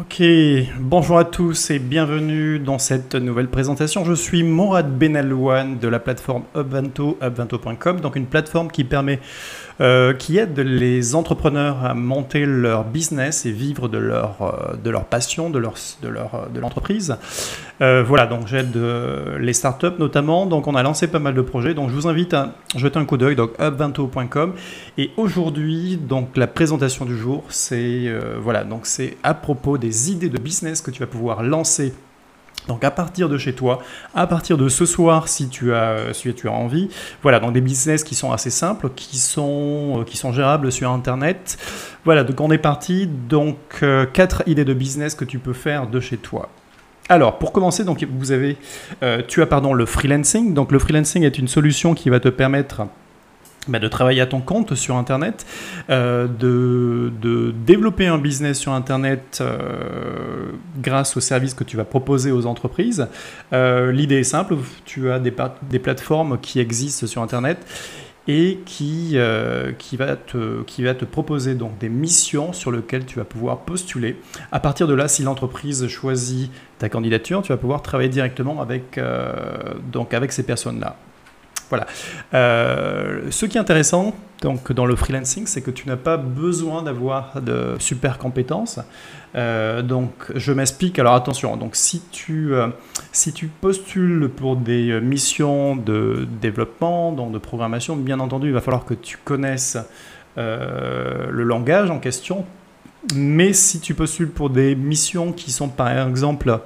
Ok, 0.00 0.22
bonjour 0.78 1.18
à 1.18 1.26
tous 1.26 1.70
et 1.70 1.78
bienvenue 1.78 2.58
dans 2.58 2.78
cette 2.78 3.14
nouvelle 3.14 3.48
présentation. 3.48 4.02
Je 4.02 4.14
suis 4.14 4.42
Morad 4.42 4.96
Benalouane 4.96 5.78
de 5.78 5.88
la 5.88 5.98
plateforme 5.98 6.44
upvento.com, 6.56 8.00
donc 8.00 8.16
une 8.16 8.24
plateforme 8.24 8.70
qui 8.70 8.84
permet 8.84 9.20
euh, 9.82 10.14
qui 10.14 10.38
aide 10.38 10.58
les 10.58 11.14
entrepreneurs 11.14 11.84
à 11.84 11.92
monter 11.92 12.46
leur 12.46 12.84
business 12.84 13.44
et 13.44 13.52
vivre 13.52 13.88
de 13.88 13.98
leur, 13.98 14.40
euh, 14.40 15.00
passion, 15.10 15.50
de, 15.50 15.58
leur, 15.58 15.74
de, 16.02 16.08
de 16.08 16.60
l'entreprise. 16.60 17.16
Euh, 17.82 18.02
voilà, 18.02 18.26
donc 18.26 18.46
j'aide 18.46 18.76
les 19.38 19.52
startups 19.52 19.98
notamment. 19.98 20.46
Donc 20.46 20.66
on 20.66 20.74
a 20.74 20.82
lancé 20.82 21.08
pas 21.08 21.18
mal 21.18 21.34
de 21.34 21.42
projets. 21.42 21.74
Donc 21.74 21.90
je 21.90 21.94
vous 21.94 22.08
invite 22.08 22.34
à 22.34 22.54
jeter 22.76 22.98
un 22.98 23.04
coup 23.04 23.16
d'œil, 23.16 23.36
donc 23.36 23.52
upvento.com. 23.60 24.54
Et 24.98 25.10
aujourd'hui, 25.16 25.96
donc 25.96 26.36
la 26.36 26.46
présentation 26.46 27.04
du 27.04 27.16
jour, 27.16 27.44
c'est 27.48 28.12
voilà, 28.40 28.64
donc 28.64 28.86
c'est 28.86 29.16
à 29.22 29.34
propos 29.34 29.78
des 29.78 30.10
idées 30.10 30.28
de 30.28 30.38
business 30.38 30.80
que 30.82 30.90
tu 30.90 31.00
vas 31.00 31.06
pouvoir 31.06 31.42
lancer 31.42 31.92
donc 32.68 32.84
à 32.84 32.90
partir 32.90 33.28
de 33.28 33.38
chez 33.38 33.54
toi, 33.54 33.80
à 34.14 34.26
partir 34.26 34.56
de 34.58 34.68
ce 34.68 34.84
soir, 34.84 35.28
si 35.28 35.48
tu 35.48 35.72
as, 35.74 36.12
si 36.12 36.32
tu 36.34 36.48
as 36.48 36.52
envie, 36.52 36.88
voilà, 37.22 37.40
donc 37.40 37.52
des 37.52 37.60
business 37.60 38.04
qui 38.04 38.14
sont 38.14 38.32
assez 38.32 38.50
simples, 38.50 38.90
qui 38.94 39.18
sont, 39.18 40.00
euh, 40.00 40.04
qui 40.04 40.16
sont 40.16 40.32
gérables 40.32 40.70
sur 40.70 40.90
Internet. 40.90 41.58
Voilà, 42.04 42.22
donc 42.22 42.40
on 42.40 42.50
est 42.50 42.58
parti. 42.58 43.06
Donc 43.06 43.56
euh, 43.82 44.06
quatre 44.06 44.42
idées 44.46 44.64
de 44.64 44.74
business 44.74 45.14
que 45.14 45.24
tu 45.24 45.38
peux 45.38 45.52
faire 45.52 45.86
de 45.86 46.00
chez 46.00 46.16
toi. 46.16 46.48
Alors, 47.10 47.38
pour 47.38 47.50
commencer, 47.50 47.82
donc 47.84 48.06
vous 48.08 48.30
avez, 48.30 48.56
euh, 49.02 49.20
tu 49.26 49.42
as 49.42 49.46
pardon 49.46 49.74
le 49.74 49.84
freelancing. 49.84 50.54
Donc 50.54 50.70
le 50.70 50.78
freelancing 50.78 51.24
est 51.24 51.38
une 51.38 51.48
solution 51.48 51.92
qui 51.92 52.08
va 52.08 52.20
te 52.20 52.28
permettre 52.28 52.82
bah, 53.66 53.80
de 53.80 53.88
travailler 53.88 54.20
à 54.20 54.26
ton 54.26 54.40
compte 54.40 54.76
sur 54.76 54.94
Internet, 54.94 55.44
euh, 55.90 56.28
de, 56.28 57.52
développer 57.66 58.06
un 58.06 58.16
business 58.16 58.60
sur 58.60 58.70
Internet 58.70 59.38
euh, 59.40 60.52
grâce 60.80 61.16
aux 61.16 61.20
services 61.20 61.54
que 61.54 61.64
tu 61.64 61.76
vas 61.76 61.84
proposer 61.84 62.30
aux 62.30 62.46
entreprises. 62.46 63.08
L'idée 63.50 64.20
est 64.20 64.22
simple, 64.22 64.54
tu 64.84 65.10
as 65.10 65.18
des, 65.18 65.32
plateformes 65.80 66.38
qui 66.40 66.60
existent 66.60 67.08
sur 67.08 67.22
Internet 67.22 67.58
et 68.28 68.60
qui, 68.66 69.12
te, 69.14 70.62
qui 70.62 70.82
va 70.82 70.94
te 70.94 71.04
proposer 71.04 71.54
donc 71.54 71.78
des 71.78 71.88
missions 71.88 72.52
sur 72.52 72.70
lesquelles 72.70 73.06
tu 73.06 73.18
vas 73.18 73.24
pouvoir 73.24 73.60
postuler. 73.60 74.16
À 74.52 74.60
partir 74.60 74.86
de 74.86 74.94
là, 74.94 75.08
si 75.08 75.22
l'entreprise 75.22 75.86
choisit 75.88 76.50
ta 76.78 76.88
candidature, 76.88 77.42
tu 77.42 77.52
vas 77.52 77.58
pouvoir 77.58 77.82
travailler 77.82 78.10
directement 78.10 78.60
avec, 78.60 79.00
donc 79.90 80.14
avec 80.14 80.32
ces 80.32 80.44
personnes-là. 80.44 80.96
Voilà. 81.70 81.86
Euh, 82.34 83.22
ce 83.30 83.46
qui 83.46 83.56
est 83.56 83.60
intéressant 83.60 84.14
donc, 84.42 84.72
dans 84.72 84.86
le 84.86 84.96
freelancing, 84.96 85.46
c'est 85.46 85.60
que 85.60 85.70
tu 85.70 85.86
n'as 85.86 85.98
pas 85.98 86.16
besoin 86.16 86.82
d'avoir 86.82 87.40
de 87.42 87.76
super 87.78 88.16
compétences. 88.16 88.80
Euh, 89.36 89.82
donc, 89.82 90.10
je 90.34 90.52
m'explique. 90.52 90.98
Alors, 90.98 91.14
attention. 91.14 91.56
Donc, 91.58 91.76
si 91.76 92.02
tu, 92.10 92.54
euh, 92.54 92.68
postules 93.60 94.30
pour 94.34 94.56
des 94.56 94.98
missions 95.00 95.76
de 95.76 96.26
développement, 96.40 97.12
donc 97.12 97.32
de 97.32 97.38
programmation, 97.38 97.96
bien 97.96 98.18
entendu, 98.18 98.48
il 98.48 98.54
va 98.54 98.62
falloir 98.62 98.84
que 98.84 98.94
tu 98.94 99.18
connaisses 99.18 99.78
le 100.36 101.42
langage 101.42 101.90
en 101.90 101.98
question. 101.98 102.46
Mais 103.14 103.52
si 103.52 103.78
tu 103.78 103.92
postules 103.92 104.30
pour 104.30 104.48
des 104.48 104.74
missions 104.74 105.32
qui 105.32 105.52
sont, 105.52 105.68
par 105.68 106.08
exemple, 106.08 106.60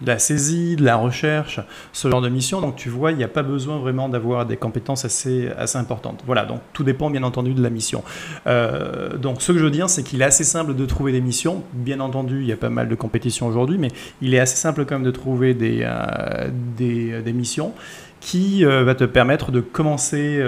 de 0.00 0.06
la 0.06 0.18
saisie, 0.18 0.76
de 0.76 0.84
la 0.84 0.96
recherche, 0.96 1.60
ce 1.92 2.10
genre 2.10 2.20
de 2.20 2.28
mission. 2.28 2.60
Donc 2.60 2.76
tu 2.76 2.88
vois, 2.88 3.12
il 3.12 3.18
n'y 3.18 3.24
a 3.24 3.28
pas 3.28 3.42
besoin 3.42 3.78
vraiment 3.78 4.08
d'avoir 4.08 4.46
des 4.46 4.56
compétences 4.56 5.04
assez, 5.04 5.48
importantes. 5.74 6.22
Voilà, 6.26 6.44
donc 6.44 6.60
tout 6.72 6.84
dépend 6.84 7.10
bien 7.10 7.22
entendu 7.22 7.54
de 7.54 7.62
la 7.62 7.70
mission. 7.70 8.02
Euh, 8.46 9.16
donc 9.16 9.42
ce 9.42 9.52
que 9.52 9.58
je 9.58 9.64
veux 9.64 9.70
dire, 9.70 9.88
c'est 9.88 10.02
qu'il 10.02 10.20
est 10.22 10.24
assez 10.26 10.44
simple 10.44 10.74
de 10.74 10.86
trouver 10.86 11.12
des 11.12 11.20
missions. 11.20 11.62
Bien 11.72 12.00
entendu, 12.00 12.40
il 12.40 12.46
y 12.46 12.52
a 12.52 12.56
pas 12.56 12.70
mal 12.70 12.88
de 12.88 12.94
compétitions 12.94 13.46
aujourd'hui, 13.46 13.78
mais 13.78 13.88
il 14.20 14.34
est 14.34 14.38
assez 14.38 14.56
simple 14.56 14.84
quand 14.84 14.96
même 14.96 15.04
de 15.04 15.10
trouver 15.10 15.54
des, 15.54 15.80
euh, 15.82 16.50
des, 16.76 17.32
missions 17.32 17.72
qui 18.20 18.64
euh, 18.64 18.82
va 18.82 18.94
te 18.94 19.04
permettre 19.04 19.52
de 19.52 19.60
commencer 19.60 20.42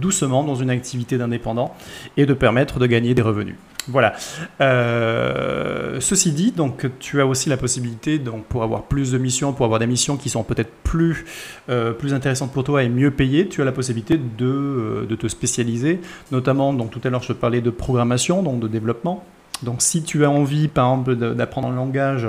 doucement 0.00 0.44
dans 0.44 0.56
une 0.56 0.70
activité 0.70 1.18
d'indépendant 1.18 1.74
et 2.16 2.26
de 2.26 2.34
permettre 2.34 2.78
de 2.78 2.86
gagner 2.86 3.14
des 3.14 3.22
revenus. 3.22 3.56
Voilà. 3.88 4.14
Euh, 4.60 6.00
ceci 6.00 6.32
dit, 6.32 6.52
donc 6.52 6.86
tu 6.98 7.20
as 7.20 7.26
aussi 7.26 7.48
la 7.48 7.56
possibilité, 7.56 8.18
donc 8.18 8.44
pour 8.44 8.62
avoir 8.62 8.84
plus 8.84 9.12
de 9.12 9.18
missions, 9.18 9.52
pour 9.52 9.66
avoir 9.66 9.78
des 9.78 9.86
missions 9.86 10.16
qui 10.16 10.30
sont 10.30 10.42
peut-être 10.42 10.70
plus, 10.82 11.24
euh, 11.68 11.92
plus 11.92 12.14
intéressantes 12.14 12.52
pour 12.52 12.64
toi 12.64 12.82
et 12.82 12.88
mieux 12.88 13.10
payées, 13.10 13.46
tu 13.48 13.60
as 13.60 13.64
la 13.64 13.72
possibilité 13.72 14.16
de, 14.16 14.46
euh, 14.46 15.06
de, 15.06 15.14
te 15.14 15.28
spécialiser. 15.28 16.00
Notamment, 16.32 16.72
donc 16.72 16.90
tout 16.90 17.00
à 17.04 17.10
l'heure 17.10 17.22
je 17.22 17.28
te 17.28 17.32
parlais 17.32 17.60
de 17.60 17.70
programmation, 17.70 18.42
donc 18.42 18.60
de 18.60 18.68
développement. 18.68 19.24
Donc 19.62 19.82
si 19.82 20.02
tu 20.02 20.24
as 20.24 20.30
envie, 20.30 20.68
par 20.68 20.90
exemple, 20.90 21.14
d'apprendre 21.34 21.68
un 21.68 21.74
langage 21.74 22.28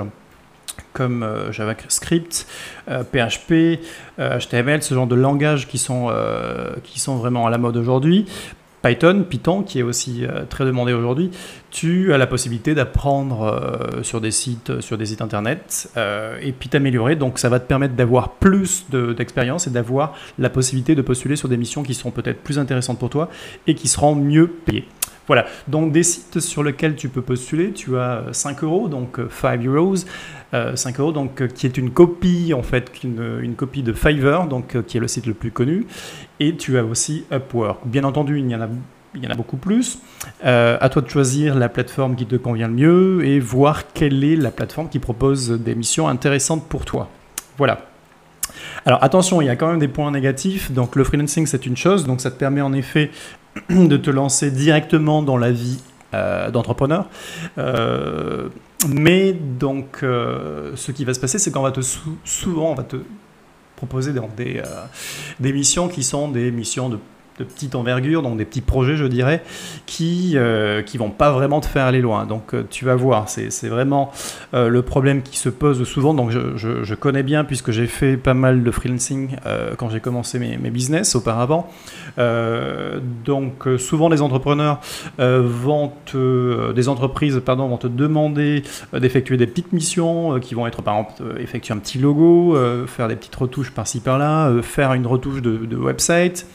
comme 0.92 1.26
JavaScript, 1.50 2.46
PHP, 2.86 3.80
HTML, 4.18 4.82
ce 4.82 4.94
genre 4.94 5.06
de 5.06 5.14
langages 5.14 5.66
qui 5.66 5.78
sont, 5.78 6.10
qui 6.84 7.00
sont 7.00 7.16
vraiment 7.16 7.46
à 7.46 7.50
la 7.50 7.58
mode 7.58 7.76
aujourd'hui, 7.76 8.26
Python, 8.86 9.24
Python, 9.28 9.62
qui 9.62 9.80
est 9.80 9.82
aussi 9.82 10.24
euh, 10.24 10.44
très 10.48 10.64
demandé 10.64 10.92
aujourd'hui, 10.92 11.30
tu 11.70 12.12
as 12.12 12.18
la 12.18 12.26
possibilité 12.26 12.74
d'apprendre 12.74 13.42
euh, 13.42 14.02
sur 14.02 14.20
des 14.20 14.30
sites, 14.30 14.80
sur 14.80 14.96
des 14.96 15.06
sites 15.06 15.22
internet 15.22 15.90
euh, 15.96 16.38
et 16.40 16.52
puis 16.52 16.68
t'améliorer. 16.68 17.16
Donc 17.16 17.38
ça 17.38 17.48
va 17.48 17.58
te 17.58 17.66
permettre 17.66 17.94
d'avoir 17.94 18.34
plus 18.34 18.86
d'expérience 19.16 19.66
et 19.66 19.70
d'avoir 19.70 20.14
la 20.38 20.50
possibilité 20.50 20.94
de 20.94 21.02
postuler 21.02 21.36
sur 21.36 21.48
des 21.48 21.56
missions 21.56 21.82
qui 21.82 21.94
seront 21.94 22.10
peut-être 22.10 22.42
plus 22.42 22.58
intéressantes 22.58 22.98
pour 22.98 23.10
toi 23.10 23.28
et 23.66 23.74
qui 23.74 23.88
seront 23.88 24.14
mieux 24.14 24.46
payées. 24.46 24.86
Voilà, 25.26 25.46
donc 25.66 25.92
des 25.92 26.02
sites 26.02 26.40
sur 26.40 26.62
lesquels 26.62 26.94
tu 26.94 27.08
peux 27.08 27.22
postuler, 27.22 27.72
tu 27.72 27.98
as 27.98 28.24
5 28.30 28.62
euros, 28.62 28.88
donc 28.88 29.18
5 29.30 29.66
euros, 29.66 29.94
5 30.52 31.00
euros, 31.00 31.12
donc 31.12 31.48
qui 31.48 31.66
est 31.66 31.76
une 31.76 31.90
copie 31.90 32.54
en 32.54 32.62
fait, 32.62 32.90
une, 33.02 33.54
copie 33.56 33.82
de 33.82 33.92
Fiverr, 33.92 34.46
donc 34.46 34.80
qui 34.86 34.96
est 34.96 35.00
le 35.00 35.08
site 35.08 35.26
le 35.26 35.34
plus 35.34 35.50
connu, 35.50 35.86
et 36.38 36.54
tu 36.54 36.78
as 36.78 36.84
aussi 36.84 37.24
Upwork. 37.32 37.80
Bien 37.86 38.04
entendu, 38.04 38.38
il 38.38 38.48
y 38.48 38.54
en 38.54 39.30
a 39.30 39.34
beaucoup 39.34 39.56
plus. 39.56 39.98
Euh, 40.44 40.76
à 40.80 40.88
toi 40.88 41.02
de 41.02 41.08
choisir 41.08 41.54
la 41.54 41.68
plateforme 41.68 42.16
qui 42.16 42.26
te 42.26 42.36
convient 42.36 42.68
le 42.68 42.74
mieux 42.74 43.24
et 43.24 43.40
voir 43.40 43.92
quelle 43.92 44.22
est 44.24 44.36
la 44.36 44.50
plateforme 44.50 44.88
qui 44.88 44.98
propose 44.98 45.50
des 45.50 45.74
missions 45.74 46.08
intéressantes 46.08 46.68
pour 46.68 46.84
toi. 46.84 47.08
Voilà. 47.58 47.86
Alors 48.84 49.02
attention, 49.02 49.40
il 49.40 49.46
y 49.46 49.48
a 49.48 49.56
quand 49.56 49.68
même 49.68 49.78
des 49.78 49.88
points 49.88 50.10
négatifs. 50.10 50.70
Donc 50.70 50.96
le 50.96 51.04
freelancing, 51.04 51.46
c'est 51.46 51.66
une 51.66 51.76
chose. 51.76 52.06
Donc 52.06 52.20
ça 52.20 52.30
te 52.30 52.38
permet 52.38 52.60
en 52.60 52.72
effet 52.72 53.10
de 53.70 53.96
te 53.96 54.10
lancer 54.10 54.50
directement 54.50 55.22
dans 55.22 55.36
la 55.36 55.50
vie 55.50 55.78
euh, 56.14 56.50
d'entrepreneur. 56.50 57.08
Euh, 57.58 58.48
mais 58.88 59.32
donc 59.32 59.98
ce 60.02 60.92
qui 60.92 61.04
va 61.04 61.14
se 61.14 61.20
passer, 61.20 61.38
c'est 61.38 61.50
qu'on 61.50 61.62
va 61.62 61.72
te 61.72 61.80
souvent 62.24 62.70
on 62.70 62.74
va 62.74 62.84
te 62.84 62.96
proposer 63.74 64.12
des, 64.12 64.62
des 65.40 65.52
missions 65.52 65.88
qui 65.88 66.02
sont 66.02 66.28
des 66.28 66.50
missions 66.50 66.88
de 66.88 66.98
de 67.38 67.44
petite 67.44 67.74
envergure, 67.74 68.22
donc 68.22 68.38
des 68.38 68.44
petits 68.44 68.60
projets, 68.60 68.96
je 68.96 69.04
dirais, 69.04 69.42
qui 69.84 70.32
euh, 70.36 70.82
qui 70.82 70.96
vont 70.96 71.10
pas 71.10 71.30
vraiment 71.32 71.60
te 71.60 71.66
faire 71.66 71.84
aller 71.84 72.00
loin. 72.00 72.24
Donc 72.26 72.54
euh, 72.54 72.64
tu 72.68 72.84
vas 72.84 72.94
voir, 72.94 73.28
c'est 73.28 73.68
vraiment 73.68 74.10
euh, 74.54 74.68
le 74.68 74.82
problème 74.82 75.22
qui 75.22 75.38
se 75.38 75.48
pose 75.48 75.84
souvent. 75.84 76.14
Donc 76.14 76.30
je, 76.30 76.56
je, 76.56 76.94
connais 76.94 77.22
bien 77.22 77.44
puisque 77.44 77.72
j'ai 77.72 77.86
fait 77.86 78.16
pas 78.16 78.32
mal 78.32 78.62
de 78.62 78.70
freelancing 78.70 79.36
quand 79.76 79.90
j'ai 79.90 80.00
commencé 80.00 80.38
mes, 80.38 80.56
mes, 80.56 80.70
business 80.70 81.14
auparavant. 81.14 81.68
donc 82.16 83.68
souvent 83.78 84.08
les 84.08 84.22
entrepreneurs 84.22 84.80
vont 85.18 85.92
te, 86.06 86.72
des 86.72 86.88
entreprises 86.88 87.40
pardon 87.44 87.68
vont 87.68 87.76
te 87.76 87.86
demander 87.86 88.62
d'effectuer 88.94 89.36
des 89.36 89.46
petites 89.46 89.74
missions 89.74 90.40
qui 90.40 90.54
vont 90.54 90.66
être 90.66 90.80
par 90.80 90.94
exemple 90.94 91.38
effectuer 91.38 91.74
un 91.74 91.78
petit 91.78 91.98
logo, 91.98 92.56
faire 92.86 93.08
des 93.08 93.16
petites 93.16 93.36
retouches 93.36 93.72
par-ci 93.72 94.00
par-là, 94.00 94.50
faire 94.62 94.94
une 94.94 95.06
retouche 95.06 95.42
de, 95.42 95.56
de 95.66 95.76
website. 95.76 96.46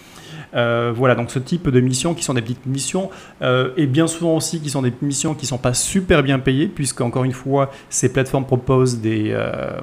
Euh, 0.54 0.92
voilà, 0.96 1.16
donc 1.16 1.32
ce 1.32 1.40
type 1.40 1.70
de 1.70 1.80
missions 1.80 2.14
qui 2.14 2.24
sont 2.24 2.34
des 2.34 2.42
petites 2.42 2.66
missions 2.66 3.10
euh, 3.42 3.72
et 3.78 3.88
bien 3.88 4.08
souvent 4.08 4.36
aussi 4.36 4.60
qui 4.60 4.70
sont 4.70 4.82
des 4.82 4.94
missions 5.02 5.34
qui 5.34 5.46
ne 5.46 5.48
sont 5.48 5.58
pas 5.58 5.74
super 5.74 6.24
bien 6.24 6.40
payées 6.40 6.68
puisque 6.68 7.02
encore 7.02 7.24
une 7.24 7.32
fois 7.32 7.72
ces 7.90 8.12
plateformes 8.12 8.46
proposent 8.46 9.00
des, 9.00 9.30
euh, 9.32 9.80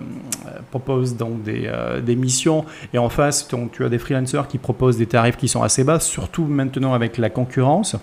proposent 0.70 1.16
donc 1.16 1.42
des, 1.42 1.70
des, 2.04 2.16
missions. 2.16 2.64
Et 2.92 2.98
en 2.98 3.08
face 3.08 3.48
tu 3.72 3.84
as 3.84 3.88
des 3.88 3.98
freelancers 3.98 4.48
qui 4.48 4.58
proposent 4.58 4.98
des 4.98 5.06
tarifs 5.06 5.36
qui 5.36 5.48
sont 5.48 5.62
assez 5.62 5.84
bas, 5.84 6.00
surtout 6.00 6.44
maintenant 6.44 6.94
avec 6.94 7.16
la 7.18 7.30
concurrence 7.30 7.96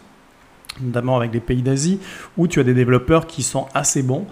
notamment 0.82 1.18
avec 1.18 1.32
des 1.32 1.40
pays 1.40 1.62
d'Asie, 1.62 2.00
où 2.38 2.48
tu 2.48 2.60
as 2.60 2.64
des 2.64 2.74
développeurs 2.74 3.28
qui 3.28 3.44
sont 3.44 3.68
assez 3.74 4.04
bons, 4.04 4.26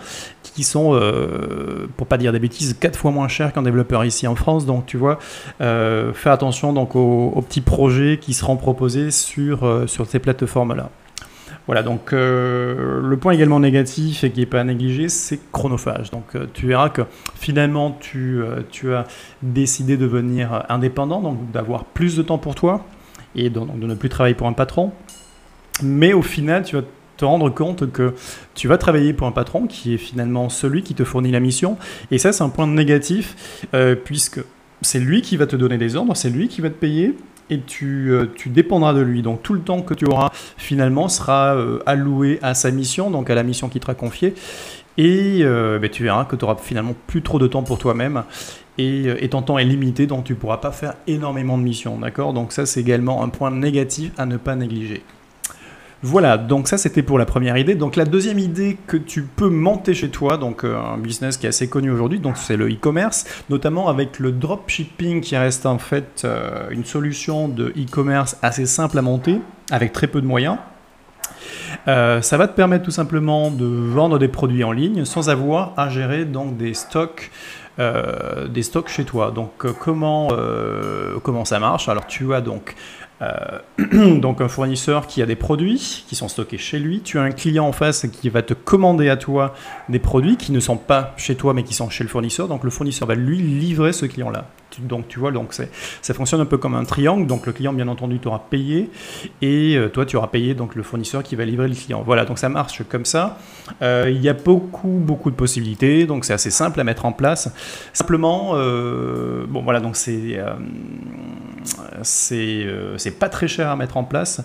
qui 0.44 0.64
sont, 0.64 0.94
euh, 0.94 1.88
pour 1.98 2.08
pas 2.08 2.18
dire 2.18 2.32
des 2.32 2.40
bêtises, 2.40 2.76
quatre 2.80 2.98
fois 2.98 3.12
moins 3.12 3.28
chers 3.28 3.54
qu'un 3.54 3.64
développeur 3.64 4.06
ici 4.06 4.28
en 4.28 4.36
France. 4.36 4.66
Donc 4.66 4.86
tu 4.86 4.98
vois, 4.98 5.20
euh, 5.62 6.14
fais 6.14 6.30
attention 6.30 6.74
donc 6.74 6.96
aux, 6.96 7.42
petits 7.48 7.62
projets 7.62 8.18
qui 8.20 8.34
seront 8.34 8.58
proposés 8.58 9.12
sur, 9.12 9.64
euh, 9.64 9.88
sur 9.88 10.06
ces 10.06 10.20
plateformes-là. 10.20 10.90
Voilà, 11.66 11.82
donc 11.82 12.12
euh, 12.12 13.00
le 13.02 13.18
point 13.18 13.32
également 13.32 13.62
négatif 13.62 14.26
et 14.26 14.32
qui 14.32 14.42
n'est 14.42 14.46
pas 14.46 14.60
à 14.60 14.64
négliger, 14.66 15.08
c'est 15.08 15.40
chronophage. 15.52 16.12
Donc 16.12 16.36
tu 16.54 16.68
verras 16.68 16.90
que 16.90 17.04
finalement 17.36 17.98
tu, 18.02 18.42
tu 18.70 18.94
as 18.94 19.06
décidé 19.42 19.96
de 19.96 20.02
devenir 20.04 20.66
indépendant, 20.68 21.22
donc 21.22 21.52
d'avoir 21.52 21.86
plus 21.86 22.18
de 22.18 22.22
temps 22.22 22.38
pour 22.38 22.56
toi 22.56 22.86
et 23.36 23.50
donc 23.50 23.80
de 23.80 23.88
ne 23.88 23.96
plus 23.96 24.10
travailler 24.10 24.36
pour 24.36 24.48
un 24.48 24.54
patron. 24.54 24.92
Mais 25.82 26.14
au 26.14 26.22
final, 26.22 26.64
tu 26.64 26.76
vas 26.76 26.84
te 27.18 27.26
rendre 27.26 27.50
compte 27.50 27.92
que 27.92 28.14
tu 28.56 28.68
vas 28.68 28.78
travailler 28.78 29.14
pour 29.14 29.28
un 29.28 29.32
patron 29.32 29.68
qui 29.68 29.94
est 29.94 29.98
finalement 29.98 30.50
celui 30.50 30.84
qui 30.84 30.94
te 30.94 31.04
fournit 31.04 31.32
la 31.32 31.40
mission. 31.40 31.78
Et 32.12 32.18
ça, 32.18 32.32
c'est 32.32 32.44
un 32.44 32.50
point 32.50 32.68
négatif, 32.68 33.66
euh, 33.74 33.96
puisque 33.96 34.42
c'est 34.82 35.00
lui 35.00 35.22
qui 35.22 35.38
va 35.38 35.48
te 35.48 35.56
donner 35.56 35.78
des 35.78 35.96
ordres, 35.96 36.16
c'est 36.16 36.30
lui 36.30 36.48
qui 36.48 36.62
va 36.62 36.70
te 36.70 36.76
payer, 36.76 37.16
et 37.50 37.60
tu, 37.60 38.12
euh, 38.12 38.26
tu, 38.36 38.50
dépendras 38.50 38.94
de 38.94 39.02
lui. 39.02 39.22
Donc 39.22 39.44
tout 39.44 39.54
le 39.54 39.62
temps 39.62 39.82
que 39.82 39.94
tu 39.94 40.06
auras 40.06 40.32
finalement 40.58 41.08
sera 41.08 41.56
euh, 41.56 41.80
alloué 41.86 42.40
à 42.42 42.54
sa 42.54 42.72
mission, 42.72 43.12
donc 43.12 43.30
à 43.30 43.36
la 43.36 43.44
mission 43.44 43.70
qui 43.70 43.80
te 43.80 43.86
sera 43.86 43.96
confiée. 43.96 44.34
Et 44.98 45.44
ben, 45.44 45.90
tu 45.90 46.04
verras 46.04 46.26
que 46.26 46.36
tu 46.36 46.46
auras 46.46 46.56
finalement 46.56 46.94
plus 47.08 47.24
trop 47.24 47.40
de 47.40 47.48
temps 47.48 47.64
pour 47.64 47.80
toi-même. 47.80 48.24
Et, 48.78 49.06
et, 49.06 49.30
ton 49.30 49.42
temps 49.42 49.58
est 49.58 49.66
limité, 49.66 50.06
donc 50.06 50.26
tu 50.26 50.34
ne 50.34 50.38
pourras 50.38 50.58
pas 50.58 50.72
faire 50.72 50.94
énormément 51.08 51.58
de 51.58 51.64
missions. 51.64 51.98
D'accord? 51.98 52.32
Donc 52.32 52.52
ça, 52.52 52.68
c'est 52.68 52.80
également 52.80 53.24
un 53.24 53.30
point 53.30 53.50
négatif 53.50 54.12
à 54.20 54.28
ne 54.28 54.38
pas 54.38 54.56
négliger. 54.56 55.02
Voilà, 56.06 56.38
donc 56.38 56.68
ça 56.68 56.78
c'était 56.78 57.02
pour 57.02 57.18
la 57.18 57.26
première 57.26 57.56
idée. 57.58 57.76
Donc 57.76 57.96
la 57.96 58.04
deuxième 58.04 58.38
idée 58.38 58.78
que 58.88 58.98
tu 58.98 59.22
peux 59.22 59.48
monter 59.48 59.94
chez 59.94 60.10
toi, 60.10 60.36
donc 60.36 60.66
euh, 60.66 60.78
un 60.78 60.98
business 60.98 61.38
qui 61.38 61.46
est 61.46 61.50
assez 61.50 61.70
connu 61.70 61.92
aujourd'hui, 61.92 62.20
donc 62.20 62.36
c'est 62.36 62.58
le 62.58 62.70
e-commerce, 62.70 63.24
notamment 63.50 63.88
avec 63.88 64.20
le 64.20 64.34
dropshipping 64.34 65.22
qui 65.22 65.38
reste 65.38 65.66
en 65.66 65.78
fait 65.78 66.24
euh, 66.26 66.68
une 66.72 66.84
solution 66.84 67.48
de 67.48 67.70
e-commerce 67.70 68.36
assez 68.42 68.66
simple 68.66 68.98
à 68.98 69.02
monter, 69.02 69.40
avec 69.72 69.94
très 69.94 70.08
peu 70.08 70.20
de 70.20 70.28
moyens. 70.28 70.58
Euh, 71.88 72.22
ça 72.22 72.36
va 72.36 72.50
te 72.50 72.56
permettre 72.56 72.84
tout 72.84 72.92
simplement 72.92 73.50
de 73.50 73.66
vendre 73.66 74.20
des 74.20 74.28
produits 74.28 74.66
en 74.66 74.74
ligne 74.74 75.06
sans 75.06 75.30
avoir 75.30 75.72
à 75.78 75.88
gérer 75.88 76.26
donc 76.26 76.58
des 76.58 76.74
stocks 76.74 77.32
des 77.80 78.62
stocks 78.62 78.90
chez 78.90 79.04
toi. 79.04 79.32
Donc 79.32 79.66
comment, 79.80 80.28
comment 81.24 81.44
ça 81.44 81.60
marche? 81.60 81.90
Alors 81.90 82.06
tu 82.06 82.36
as 82.36 82.42
donc 82.42 82.76
euh, 83.24 84.18
donc 84.20 84.42
un 84.42 84.48
fournisseur 84.48 85.08
qui 85.08 85.22
a 85.22 85.26
des 85.26 85.36
produits 85.36 86.04
qui 86.08 86.16
sont 86.16 86.28
stockés 86.28 86.58
chez 86.58 86.80
lui, 86.80 87.02
tu 87.02 87.18
as 87.18 87.22
un 87.22 87.32
client 87.32 87.66
en 87.66 87.72
face 87.72 88.08
qui 88.08 88.30
va 88.30 88.42
te 88.42 88.54
commander 88.54 89.10
à 89.10 89.18
toi 89.18 89.54
des 89.90 90.00
produits 90.00 90.38
qui 90.38 90.52
ne 90.52 90.60
sont 90.60 90.78
pas 90.78 91.14
chez 91.18 91.36
toi 91.36 91.54
mais 91.54 91.64
qui 91.64 91.74
sont 91.74 91.90
chez 91.90 92.04
le 92.04 92.10
fournisseur, 92.10 92.48
donc 92.48 92.64
le 92.64 92.70
fournisseur 92.70 93.08
va 93.08 93.16
lui 93.16 93.38
livrer 93.38 93.94
ce 93.94 94.06
client-là. 94.06 94.48
Donc 94.82 95.08
tu 95.08 95.20
vois, 95.20 95.32
donc 95.32 95.54
ça 95.54 96.14
fonctionne 96.14 96.42
un 96.42 96.46
peu 96.46 96.58
comme 96.58 96.76
un 96.76 96.86
triangle. 96.86 97.28
Donc 97.28 97.46
le 97.46 97.54
client, 97.54 97.74
bien 97.74 97.88
entendu, 97.88 98.20
t'aura 98.20 98.40
payé 98.50 98.90
et 99.42 99.76
euh, 99.76 99.90
toi, 99.90 100.06
tu 100.06 100.18
auras 100.18 100.28
payé 100.28 100.54
donc 100.54 100.76
le 100.76 100.84
fournisseur 100.84 101.24
qui 101.24 101.36
va 101.36 101.46
livrer 101.46 101.68
le 101.68 101.76
client. 101.76 102.04
Voilà, 102.06 102.26
donc 102.26 102.40
ça 102.40 102.50
marche 102.50 102.84
comme 102.90 103.06
ça. 103.06 103.38
Euh, 103.82 104.10
il 104.10 104.22
y 104.22 104.30
a 104.30 104.34
beaucoup, 104.34 105.00
beaucoup 105.02 105.32
de 105.32 105.36
possibilités. 105.36 106.06
Donc 106.06 106.26
c'est 106.26 106.34
assez 106.34 106.52
simple 106.52 106.80
à 106.80 106.84
mettre 106.84 107.06
en 107.06 107.12
place. 107.12 107.52
Simplement, 107.94 108.52
euh, 108.54 109.46
bon 109.48 109.62
voilà, 109.62 109.80
donc 109.80 109.96
c'est 109.96 110.40
c'est 112.02 113.20
pas 113.20 113.30
très 113.30 113.48
cher 113.48 113.70
à 113.70 113.76
mettre 113.76 113.98
en 113.98 114.04
place. 114.04 114.44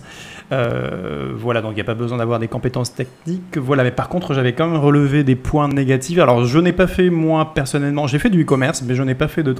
voilà, 0.51 1.61
donc 1.61 1.71
il 1.71 1.75
n'y 1.75 1.81
a 1.81 1.85
pas 1.85 1.93
besoin 1.93 2.17
d'avoir 2.17 2.39
des 2.39 2.47
compétences 2.47 2.93
techniques. 2.93 3.57
Voilà, 3.57 3.83
mais 3.83 3.91
par 3.91 4.09
contre, 4.09 4.33
j'avais 4.33 4.53
quand 4.53 4.67
même 4.67 4.79
relevé 4.79 5.23
des 5.23 5.35
points 5.35 5.67
négatifs. 5.67 6.19
Alors 6.19 6.45
je 6.45 6.59
n'ai 6.59 6.73
pas 6.73 6.87
fait 6.87 7.09
moi 7.09 7.53
personnellement, 7.53 8.07
j'ai 8.07 8.19
fait 8.19 8.29
du 8.29 8.43
e-commerce, 8.43 8.83
mais 8.83 8.95
je 8.95 9.03
n'ai 9.03 9.15
pas 9.15 9.27
fait 9.27 9.43
de 9.43 9.53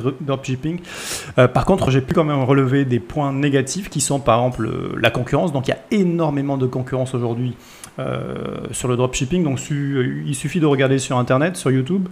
euh, 1.38 1.48
par 1.48 1.66
contre, 1.66 1.92
j'ai 1.92 2.02
pu 2.02 2.14
quand 2.14 2.24
même 2.24 2.44
relever 2.44 2.86
des 2.86 3.00
points 3.00 3.34
négatifs 3.34 3.90
qui 3.90 4.02
sont 4.02 4.20
par 4.20 4.40
exemple 4.40 4.70
la 5.00 5.12
concurrence. 5.12 5.54
Donc 5.54 5.68
il 5.68 5.72
y 5.72 5.74
a 5.74 5.80
énormément 5.92 6.58
de 6.58 6.68
concurrence 6.68 7.14
aujourd'hui 7.14 7.56
euh, 8.00 8.36
sur 8.72 8.88
le 8.88 8.96
dropshipping. 8.96 9.44
Donc 9.44 9.60
il 9.70 10.36
suffit 10.36 10.60
de 10.60 10.66
regarder 10.66 11.00
sur 11.00 11.18
Internet, 11.18 11.58
sur 11.58 11.72
YouTube. 11.72 12.08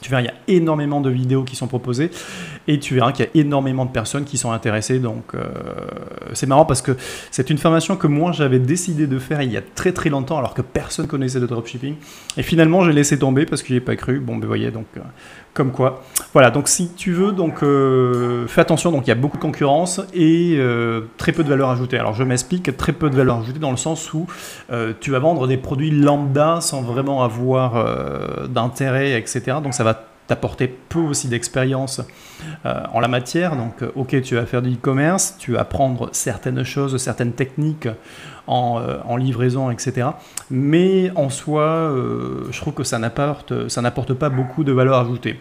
Tu 0.00 0.10
verras, 0.10 0.22
il 0.22 0.26
y 0.26 0.28
a 0.28 0.34
énormément 0.46 1.00
de 1.00 1.10
vidéos 1.10 1.42
qui 1.42 1.56
sont 1.56 1.66
proposées 1.66 2.10
et 2.68 2.78
tu 2.78 2.94
verras 2.94 3.10
qu'il 3.10 3.24
y 3.24 3.28
a 3.28 3.30
énormément 3.34 3.84
de 3.84 3.90
personnes 3.90 4.24
qui 4.24 4.38
sont 4.38 4.52
intéressées. 4.52 5.00
Donc 5.00 5.34
euh, 5.34 5.44
c'est 6.34 6.46
marrant 6.46 6.64
parce 6.64 6.82
que 6.82 6.92
c'est 7.32 7.50
une 7.50 7.58
formation 7.58 7.96
que 7.96 8.06
moi 8.06 8.30
j'avais 8.30 8.60
décidé 8.60 9.08
de 9.08 9.18
faire 9.18 9.42
il 9.42 9.52
y 9.52 9.56
a 9.56 9.60
très 9.60 9.92
très 9.92 10.08
longtemps 10.08 10.38
alors 10.38 10.54
que 10.54 10.62
personne 10.62 11.08
connaissait 11.08 11.40
le 11.40 11.48
dropshipping. 11.48 11.96
Et 12.36 12.44
finalement 12.44 12.84
j'ai 12.84 12.92
laissé 12.92 13.18
tomber 13.18 13.44
parce 13.44 13.64
que 13.64 13.72
n'y 13.72 13.78
ai 13.78 13.80
pas 13.80 13.96
cru. 13.96 14.20
Bon, 14.20 14.36
ben 14.36 14.46
voyez, 14.46 14.70
donc 14.70 14.86
comme 15.54 15.72
quoi. 15.72 16.02
Voilà, 16.32 16.50
donc 16.50 16.68
si 16.68 16.90
tu 16.90 17.12
veux, 17.12 17.32
donc 17.32 17.62
euh, 17.62 18.46
fais 18.46 18.60
attention, 18.60 18.92
donc 18.92 19.06
il 19.06 19.08
y 19.08 19.12
a 19.12 19.16
beaucoup 19.16 19.36
de 19.36 19.42
concurrence 19.42 20.00
et 20.14 20.54
euh, 20.56 21.02
très 21.16 21.32
peu 21.32 21.42
de 21.42 21.48
valeur 21.48 21.70
ajoutée. 21.70 21.98
Alors 21.98 22.14
je 22.14 22.22
m'explique, 22.22 22.76
très 22.76 22.92
peu 22.92 23.10
de 23.10 23.16
valeur 23.16 23.38
ajoutée 23.38 23.58
dans 23.58 23.70
le 23.70 23.76
sens 23.76 24.12
où 24.12 24.26
euh, 24.70 24.92
tu 25.00 25.10
vas 25.10 25.18
vendre 25.18 25.46
des 25.46 25.56
produits 25.56 25.90
lambda 25.90 26.60
sans 26.60 26.82
vraiment 26.82 27.24
avoir 27.24 28.48
d'intérêt, 28.48 29.18
etc. 29.18 29.58
Donc 29.62 29.74
ça 29.74 29.84
va 29.84 30.04
t'apporter 30.28 30.68
peu 30.68 31.00
aussi 31.00 31.26
d'expérience 31.26 32.00
en 32.64 33.00
la 33.00 33.08
matière. 33.08 33.56
Donc, 33.56 33.82
ok, 33.96 34.20
tu 34.22 34.36
vas 34.36 34.46
faire 34.46 34.62
du 34.62 34.74
e-commerce, 34.74 35.34
tu 35.38 35.52
vas 35.52 35.60
apprendre 35.60 36.10
certaines 36.12 36.62
choses, 36.62 36.96
certaines 36.98 37.32
techniques 37.32 37.88
euh, 38.50 38.98
en, 39.04 39.16
livraison, 39.18 39.70
etc. 39.70 40.08
Mais 40.50 41.10
en 41.16 41.28
soi, 41.28 41.64
euh, 41.64 42.46
je 42.50 42.58
trouve 42.58 42.72
que 42.72 42.82
ça 42.82 42.98
n'apporte, 42.98 43.68
ça 43.68 43.82
n'apporte 43.82 44.14
pas 44.14 44.30
beaucoup 44.30 44.64
de 44.64 44.72
valeur 44.72 44.96
ajoutée. 44.96 45.38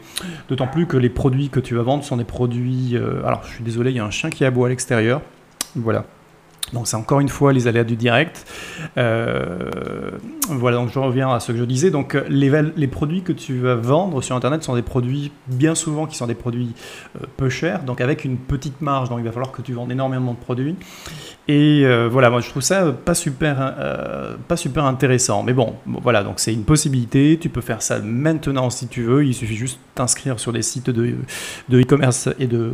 D'autant 0.50 0.68
plus 0.68 0.88
que 0.88 0.98
les 0.98 1.08
produits 1.08 1.50
que 1.50 1.62
tu 1.62 1.74
vas 1.76 1.84
vendre 1.84 2.04
sont 2.04 2.18
des 2.18 2.26
produits... 2.26 2.98
Euh, 2.98 3.26
alors, 3.26 3.44
je 3.46 3.54
suis 3.54 3.64
désolé, 3.64 3.92
il 3.92 3.98
y 3.98 4.00
a 4.02 4.04
un 4.04 4.12
chien 4.12 4.30
qui 4.30 4.44
aboie 4.44 4.68
à 4.68 4.70
l'extérieur. 4.70 5.22
Voilà. 5.76 6.04
Donc 6.74 6.88
c'est 6.88 6.98
encore 6.98 7.22
une 7.22 7.30
fois 7.30 7.54
les 7.54 7.68
aléas 7.68 7.86
du 7.86 7.96
direct. 7.96 8.46
Euh, 8.98 10.12
voilà, 10.50 10.78
donc 10.78 10.90
je 10.92 11.00
reviens 11.00 11.32
à 11.32 11.40
ce 11.40 11.54
que 11.54 11.58
je 11.58 11.64
disais. 11.64 11.92
Donc 11.92 12.18
les, 12.28 12.52
les, 12.76 12.88
produits 12.88 13.22
que 13.22 13.32
tu 13.32 13.58
vas 13.60 13.76
vendre 13.76 14.22
sur 14.22 14.36
Internet 14.36 14.64
sont 14.64 14.76
des 14.76 14.82
produits 14.82 15.32
bien 15.48 15.76
souvent 15.76 16.08
qui 16.08 16.18
sont 16.18 16.28
des 16.28 16.36
produits 16.36 16.74
euh, 17.16 17.26
peu 17.38 17.50
chers, 17.50 17.84
donc 17.84 18.02
avec 18.02 18.26
une 18.26 18.38
petite 18.38 18.82
marge. 18.82 19.10
Donc 19.10 19.20
il 19.20 19.26
va 19.26 19.32
falloir 19.32 19.52
que 19.52 19.62
tu 19.62 19.74
vendes 19.74 19.92
énormément 19.92 20.34
de 20.34 20.38
produits. 20.38 20.76
Et 21.48 21.84
euh, 21.86 22.10
voilà, 22.12 22.30
moi 22.30 22.42
je 22.42 22.50
trouve 22.50 22.62
ça 22.62 22.92
pas 22.92 23.16
super, 23.16 23.74
pas 24.48 24.58
super 24.58 24.84
intéressant. 24.84 25.44
Mais 25.44 25.54
bon, 25.54 25.76
voilà, 25.86 26.24
donc 26.24 26.40
c'est 26.40 26.54
une 26.54 26.66
possibilité. 26.66 27.38
Tu 27.40 27.48
peux 27.48 27.62
faire 27.62 27.82
ça 27.82 28.00
maintenant 28.00 28.70
si 28.70 28.88
tu 28.88 29.04
veux. 29.04 29.26
Il 29.26 29.34
suffit 29.34 29.56
juste 29.56 29.80
t'inscrire 29.96 30.40
sur 30.40 30.52
des 30.52 30.62
sites 30.62 30.90
de 30.90 31.16
e-commerce 31.72 32.30
et 32.40 32.48
de, 32.48 32.74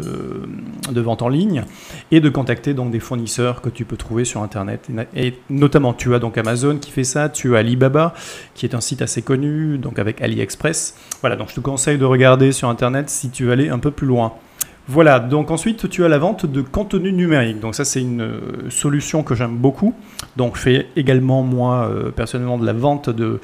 de 0.92 1.02
vente 1.02 1.22
en 1.22 1.30
ligne 1.30 1.64
et 2.12 2.20
de 2.20 2.30
contacter 2.30 2.74
donc 2.74 2.92
des 2.92 3.00
fournisseurs 3.00 3.62
que 3.62 3.70
tu 3.70 3.83
peux 3.86 3.98
trouver 3.98 4.26
sur 4.26 4.42
Internet. 4.42 4.88
Et 5.16 5.34
notamment, 5.50 5.94
tu 5.94 6.14
as 6.14 6.20
donc 6.20 6.38
Amazon 6.38 6.78
qui 6.78 6.92
fait 6.92 7.04
ça, 7.04 7.30
tu 7.30 7.56
as 7.56 7.60
Alibaba, 7.60 8.14
qui 8.56 8.66
est 8.66 8.76
un 8.76 8.82
site 8.82 9.02
assez 9.02 9.22
connu, 9.22 9.78
donc 9.78 10.00
avec 10.00 10.22
AliExpress. 10.22 10.96
Voilà, 11.22 11.36
donc 11.36 11.50
je 11.50 11.56
te 11.56 11.60
conseille 11.60 11.98
de 11.98 12.06
regarder 12.06 12.52
sur 12.52 12.70
Internet 12.70 13.10
si 13.10 13.30
tu 13.30 13.46
veux 13.46 13.52
aller 13.52 13.70
un 13.70 13.80
peu 13.80 13.92
plus 13.92 14.08
loin. 14.08 14.34
Voilà, 14.88 15.20
donc 15.20 15.50
ensuite 15.50 15.90
tu 15.90 16.04
as 16.04 16.10
la 16.10 16.18
vente 16.18 16.46
de 16.46 16.62
contenu 16.62 17.14
numérique. 17.14 17.62
Donc 17.62 17.74
ça 17.74 17.86
c'est 17.86 18.02
une 18.02 18.22
euh, 18.22 18.70
solution 18.70 19.24
que 19.24 19.34
j'aime 19.34 19.56
beaucoup. 19.56 19.94
Donc 20.36 20.58
je 20.58 20.62
fais 20.62 20.88
également 20.98 21.42
moi 21.42 21.88
euh, 21.90 22.12
personnellement 22.12 22.58
de 22.58 22.66
la 22.66 22.74
vente 22.74 23.10
de, 23.10 23.40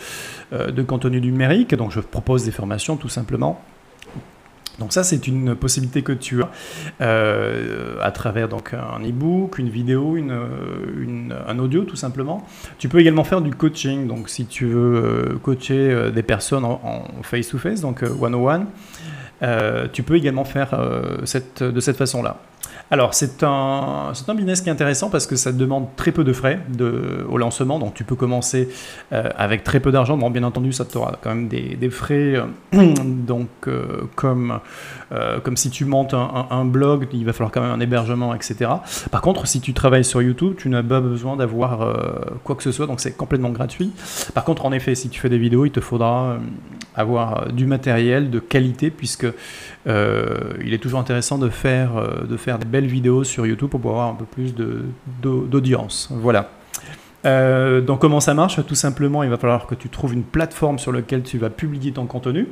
euh, 0.52 0.72
de 0.72 0.84
contenu 0.84 1.22
numérique. 1.22 1.74
Donc 1.76 1.92
je 1.92 2.02
propose 2.02 2.44
des 2.44 2.52
formations 2.52 2.98
tout 2.98 3.08
simplement. 3.08 3.62
Donc 4.80 4.94
ça, 4.94 5.04
c'est 5.04 5.28
une 5.28 5.56
possibilité 5.56 6.02
que 6.02 6.12
tu 6.12 6.42
as 6.42 6.50
euh, 7.02 7.96
à 8.02 8.12
travers 8.12 8.48
donc 8.48 8.74
un 8.74 9.04
e-book, 9.04 9.60
une 9.60 9.70
vidéo, 9.70 10.16
une, 10.16 11.36
un 11.48 11.60
audio 11.60 11.84
tout 11.84 11.96
simplement. 11.96 12.48
Tu 12.78 12.90
peux 12.90 13.00
également 13.00 13.24
faire 13.24 13.42
du 13.42 13.52
coaching. 13.52 14.08
Donc 14.08 14.30
si 14.30 14.46
tu 14.46 14.66
veux 14.66 14.96
euh, 14.96 15.40
coacher 15.42 15.92
euh, 15.92 16.12
des 16.12 16.24
personnes 16.24 16.66
en 16.66 17.04
face-to-face, 17.22 17.82
donc 17.82 18.04
one-on-one, 18.04 18.66
tu 19.94 20.04
peux 20.04 20.16
également 20.16 20.46
faire 20.46 20.72
de 20.76 21.26
cette 21.26 21.98
façon-là. 21.98 22.38
Alors, 22.92 23.14
c'est 23.14 23.44
un, 23.44 24.14
un 24.28 24.36
business 24.36 24.62
qui 24.62 24.70
est 24.70 24.72
intéressant 24.72 25.10
parce 25.10 25.28
que 25.28 25.36
ça 25.36 25.52
demande 25.52 25.88
très 25.96 26.12
peu 26.12 26.24
de 26.24 26.34
frais 26.34 26.60
de, 26.70 27.24
au 27.30 27.38
lancement. 27.38 27.78
Donc, 27.78 27.94
tu 27.94 28.04
peux 28.04 28.16
commencer 28.16 28.70
euh, 29.14 29.30
avec 29.38 29.64
très 29.64 29.80
peu 29.80 29.92
d'argent. 29.92 30.18
Bien 30.30 30.44
entendu, 30.44 30.74
ça 30.74 30.86
t'aura 30.86 31.18
quand 31.22 31.30
même 31.30 31.48
des, 31.48 31.76
des 31.76 31.90
frais. 31.90 32.36
Euh, 32.74 32.94
donc, 33.04 33.50
euh, 33.68 34.04
comme, 34.16 34.60
comme 35.44 35.58
si 35.58 35.70
tu 35.70 35.86
montes 35.86 36.14
un, 36.14 36.66
blog, 36.66 37.08
il 37.14 37.26
va 37.26 37.34
falloir 37.34 37.52
quand 37.52 37.62
même 37.62 37.72
un 37.72 37.80
hébergement, 37.80 38.34
etc. 38.34 38.72
Par 39.12 39.22
contre, 39.22 39.48
si 39.48 39.62
tu 39.62 39.74
travailles 39.74 40.06
sur 40.06 40.22
YouTube, 40.22 40.56
tu 40.58 40.70
n'as 40.70 40.84
pas 40.84 41.02
besoin 41.02 41.36
d'avoir 41.36 41.96
quoi 42.44 42.56
que 42.56 42.64
ce 42.64 42.72
soit. 42.72 42.88
Donc, 42.88 43.00
c'est 43.00 43.16
complètement 43.16 43.50
gratuit. 43.50 43.92
Par 44.34 44.44
contre, 44.44 44.66
en 44.66 44.72
effet, 44.72 44.96
si 44.96 45.10
tu 45.10 45.20
fais 45.20 45.30
des 45.30 45.38
vidéos, 45.38 45.66
il 45.66 45.72
te 45.72 45.80
faudra 45.80 46.38
avoir 46.96 47.52
du 47.52 47.66
matériel 47.66 48.30
de 48.30 48.40
qualité 48.40 48.92
puisque 48.92 49.28
il 49.86 50.74
est 50.74 50.82
toujours 50.82 51.00
intéressant 51.00 51.38
de 51.38 51.50
faire, 51.50 51.92
de 52.28 52.38
faire 52.38 52.60
des 52.60 52.66
belles 52.66 52.88
vidéos 52.88 53.24
sur 53.24 53.46
YouTube 53.46 53.70
pour 53.70 53.92
avoir 53.92 54.10
un 54.10 54.16
peu 54.16 54.26
plus 54.26 54.54
d'audience. 55.22 56.10
Voilà. 56.12 56.50
Euh, 57.26 57.82
donc 57.82 58.00
comment 58.00 58.20
ça 58.20 58.34
marche 58.34 58.66
Tout 58.66 58.76
simplement, 58.76 59.24
il 59.24 59.30
va 59.30 59.38
falloir 59.38 59.68
que 59.68 59.76
tu 59.76 59.90
trouves 59.90 60.14
une 60.14 60.24
plateforme 60.24 60.80
sur 60.80 60.92
laquelle 60.92 61.24
tu 61.24 61.38
vas 61.38 61.50
publier 61.50 61.92
ton 61.92 62.06
contenu. 62.06 62.48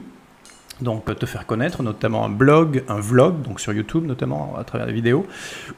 Donc 0.82 1.06
te 1.18 1.26
faire 1.26 1.46
connaître, 1.46 1.82
notamment 1.82 2.24
un 2.24 2.30
blog, 2.30 2.84
un 2.88 3.00
vlog, 3.00 3.42
donc 3.42 3.60
sur 3.60 3.74
YouTube 3.74 4.06
notamment 4.06 4.56
à 4.58 4.64
travers 4.64 4.86
des 4.86 4.94
vidéos, 4.94 5.26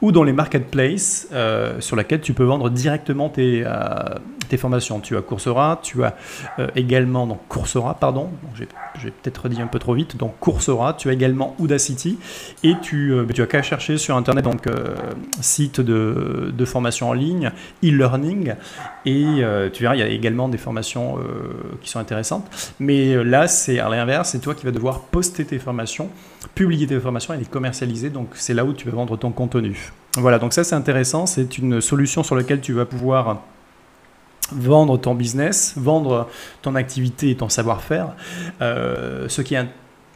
ou 0.02 0.12
dans 0.12 0.24
les 0.24 0.34
marketplaces 0.34 1.30
euh, 1.32 1.80
sur 1.80 1.96
lesquels 1.96 2.22
tu 2.22 2.34
peux 2.34 2.44
vendre 2.44 2.70
directement 2.70 3.30
tes, 3.30 3.64
euh, 3.66 3.78
formations. 4.58 5.00
Tu 5.00 5.16
as 5.16 5.22
Coursera, 5.22 5.80
tu 5.84 6.04
as 6.04 6.16
également 6.76 7.28
donc 7.28 7.40
Coursera, 7.48 7.94
pardon, 7.94 8.32
j'ai 8.56 9.12
peut-être 9.12 9.48
dit 9.48 9.62
un 9.62 9.68
peu 9.68 9.78
trop 9.78 9.94
vite, 9.94 10.18
donc 10.18 10.40
Coursera, 10.40 10.94
tu 10.94 11.08
as 11.10 11.14
également 11.14 11.56
Udacity 11.60 12.18
et 12.64 12.74
tu, 12.82 13.14
tu 13.34 13.42
as 13.44 13.46
qu'à 13.46 13.62
chercher 13.62 14.00
sur 14.00 14.18
internet 14.18 14.46
donc 14.46 14.68
site 15.40 15.82
de, 15.82 16.52
de, 16.52 16.66
formation 16.66 17.10
en 17.10 17.14
ligne, 17.14 17.52
e-learning 17.84 18.56
et 19.06 19.44
tu 19.72 19.84
verras 19.84 19.96
il 19.96 20.00
y 20.00 20.04
a 20.04 20.08
également 20.08 20.50
des 20.50 20.58
formations 20.58 21.20
qui 21.82 21.92
sont 21.92 22.00
intéressantes. 22.00 22.74
Mais 22.80 23.24
là 23.24 23.48
c'est 23.48 23.78
à 23.78 23.88
l'inverse, 23.88 24.32
c'est 24.32 24.40
toi 24.40 24.56
qui 24.56 24.66
vas 24.66 24.72
devoir 24.72 24.89
poster 24.98 25.46
tes 25.46 25.60
formations, 25.60 26.10
publier 26.56 26.88
tes 26.88 27.00
formations 27.00 27.34
et 27.34 27.38
les 27.38 27.46
commercialiser. 27.46 28.10
Donc 28.10 28.30
c'est 28.34 28.54
là 28.54 28.66
où 28.66 28.74
tu 28.74 28.90
vas 28.90 28.96
vendre 28.96 29.18
ton 29.18 29.32
contenu. 29.32 29.92
Voilà, 30.18 30.40
donc 30.40 30.54
ça 30.54 30.64
c'est 30.64 30.76
intéressant. 30.76 31.26
C'est 31.26 31.58
une 31.58 31.82
solution 31.82 32.24
sur 32.24 32.36
laquelle 32.36 32.62
tu 32.62 32.74
vas 32.74 32.86
pouvoir 32.86 33.42
vendre 34.52 34.98
ton 34.98 35.16
business, 35.16 35.74
vendre 35.78 36.28
ton 36.62 36.76
activité 36.76 37.30
et 37.32 37.36
ton 37.36 37.50
savoir-faire. 37.50 38.16
Euh, 38.62 39.30
ce 39.30 39.42
qui 39.42 39.56
est 39.56 39.66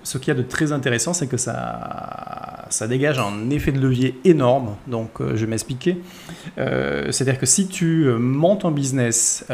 ce 0.03 0.17
qu'il 0.17 0.33
y 0.33 0.37
a 0.37 0.39
de 0.39 0.47
très 0.47 0.71
intéressant, 0.71 1.13
c'est 1.13 1.27
que 1.27 1.37
ça, 1.37 2.65
ça 2.69 2.87
dégage 2.87 3.19
un 3.19 3.49
effet 3.49 3.71
de 3.71 3.79
levier 3.79 4.19
énorme. 4.25 4.75
Donc, 4.87 5.21
euh, 5.21 5.35
je 5.35 5.45
vais 5.45 5.51
m'expliquer. 5.51 6.01
Euh, 6.57 7.11
c'est-à-dire 7.11 7.39
que 7.39 7.45
si 7.45 7.67
tu 7.67 8.05
euh, 8.05 8.17
montes 8.17 8.65
un 8.65 8.71
business 8.71 9.45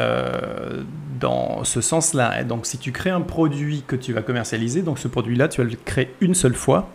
dans 1.20 1.64
ce 1.64 1.80
sens-là, 1.80 2.44
donc 2.44 2.66
si 2.66 2.78
tu 2.78 2.92
crées 2.92 3.10
un 3.10 3.20
produit 3.20 3.84
que 3.86 3.96
tu 3.96 4.12
vas 4.12 4.22
commercialiser, 4.22 4.82
donc 4.82 4.98
ce 4.98 5.08
produit-là, 5.08 5.48
tu 5.48 5.62
vas 5.62 5.68
le 5.68 5.76
créer 5.84 6.14
une 6.20 6.34
seule 6.34 6.54
fois. 6.54 6.90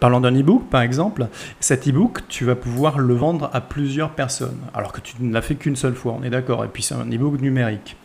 parlons 0.00 0.20
d'un 0.20 0.34
e-book, 0.34 0.68
par 0.70 0.82
exemple. 0.82 1.28
Cet 1.60 1.86
e-book, 1.86 2.20
tu 2.28 2.44
vas 2.44 2.56
pouvoir 2.56 2.98
le 2.98 3.14
vendre 3.14 3.50
à 3.52 3.60
plusieurs 3.60 4.10
personnes, 4.10 4.58
alors 4.72 4.92
que 4.92 5.00
tu 5.00 5.14
ne 5.20 5.32
l'as 5.32 5.42
fait 5.42 5.54
qu'une 5.54 5.76
seule 5.76 5.94
fois, 5.94 6.16
on 6.18 6.24
est 6.24 6.30
d'accord. 6.30 6.64
Et 6.64 6.68
puis, 6.68 6.82
c'est 6.82 6.94
un 6.94 7.10
e-book 7.10 7.40
numérique. 7.40 7.96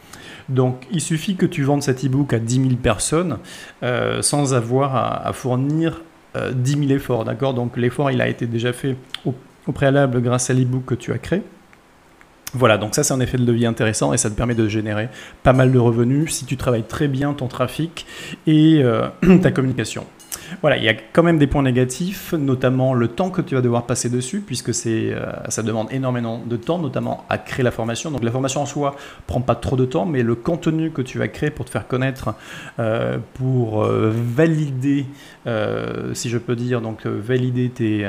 Donc 0.49 0.85
il 0.91 1.01
suffit 1.01 1.35
que 1.35 1.45
tu 1.45 1.63
vendes 1.63 1.83
cet 1.83 2.03
e-book 2.03 2.33
à 2.33 2.39
10 2.39 2.55
000 2.55 2.67
personnes 2.81 3.37
euh, 3.83 4.21
sans 4.21 4.53
avoir 4.53 4.95
à, 4.95 5.31
fournir 5.33 6.01
10 6.35 6.75
euh, 6.75 6.79
000 6.87 6.91
efforts. 6.91 7.23
D'accord? 7.23 7.53
Donc 7.53 7.77
l'effort, 7.77 8.11
il 8.11 8.21
a 8.21 8.27
été 8.27 8.47
déjà 8.47 8.73
fait 8.73 8.95
au, 9.25 9.33
préalable 9.71 10.21
grâce 10.21 10.49
à 10.49 10.53
l'e-book 10.53 10.85
que 10.85 10.95
tu 10.95 11.13
as 11.13 11.19
créé. 11.19 11.43
Voilà, 12.53 12.79
donc 12.79 12.95
ça 12.95 13.03
c'est 13.03 13.13
un 13.13 13.19
effet 13.19 13.37
de 13.37 13.45
levier 13.45 13.67
intéressant 13.67 14.11
et 14.11 14.17
ça 14.17 14.31
te 14.31 14.35
permet 14.35 14.55
de 14.55 14.67
générer 14.67 15.09
pas 15.43 15.53
mal 15.53 15.71
de 15.71 15.77
revenus 15.77 16.33
si 16.33 16.45
tu 16.45 16.57
travailles 16.57 16.87
très 16.87 17.07
bien 17.07 17.33
ton 17.33 17.47
trafic 17.47 18.07
et 18.47 18.81
euh, 18.83 19.07
ta 19.43 19.51
communication. 19.51 20.07
Voilà, 20.61 20.77
il 20.77 20.83
y 20.83 20.89
a 20.89 20.93
quand 20.93 21.23
même 21.23 21.37
des 21.37 21.47
points 21.47 21.63
négatifs, 21.63 22.33
notamment 22.33 22.93
le 22.93 23.07
temps 23.07 23.29
que 23.29 23.41
tu 23.41 23.55
vas 23.55 23.61
devoir 23.61 23.85
passer 23.85 24.09
dessus, 24.09 24.41
puisque 24.41 24.71
euh, 24.85 25.31
ça 25.49 25.63
demande 25.63 25.91
énormément 25.91 26.41
de 26.45 26.57
temps, 26.57 26.79
notamment 26.79 27.25
à 27.29 27.37
créer 27.37 27.63
la 27.63 27.71
formation. 27.71 28.11
Donc 28.11 28.23
la 28.23 28.31
formation 28.31 28.61
en 28.61 28.65
soi 28.65 28.95
prend 29.27 29.41
pas 29.41 29.55
trop 29.55 29.75
de 29.75 29.85
temps, 29.85 30.05
mais 30.05 30.23
le 30.23 30.35
contenu 30.35 30.91
que 30.91 31.01
tu 31.01 31.17
vas 31.17 31.27
créer 31.27 31.49
pour 31.49 31.65
te 31.65 31.71
faire 31.71 31.87
connaître, 31.87 32.33
euh, 32.79 33.17
pour 33.35 33.83
euh, 33.83 34.11
valider, 34.13 35.05
si 36.13 36.29
je 36.29 36.37
peux 36.37 36.55
dire, 36.55 36.79
donc 36.81 37.07
valider 37.07 37.69
tes, 37.69 38.07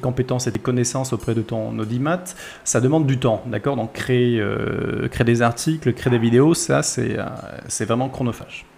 compétences 0.00 0.46
et 0.46 0.52
tes 0.52 0.58
connaissances 0.58 1.12
auprès 1.12 1.34
de 1.34 1.42
ton 1.42 1.78
audimat, 1.78 2.24
ça 2.64 2.80
demande 2.80 3.06
du 3.06 3.18
temps, 3.18 3.42
d'accord? 3.46 3.76
Donc 3.76 3.92
créer, 3.92 4.42
créer 5.10 5.24
des 5.24 5.42
articles, 5.42 5.92
créer 5.92 6.10
des 6.10 6.18
vidéos, 6.18 6.54
ça 6.54 6.82
c'est, 6.82 7.18
c'est 7.68 7.84
vraiment 7.84 8.08
chronophage. 8.08 8.69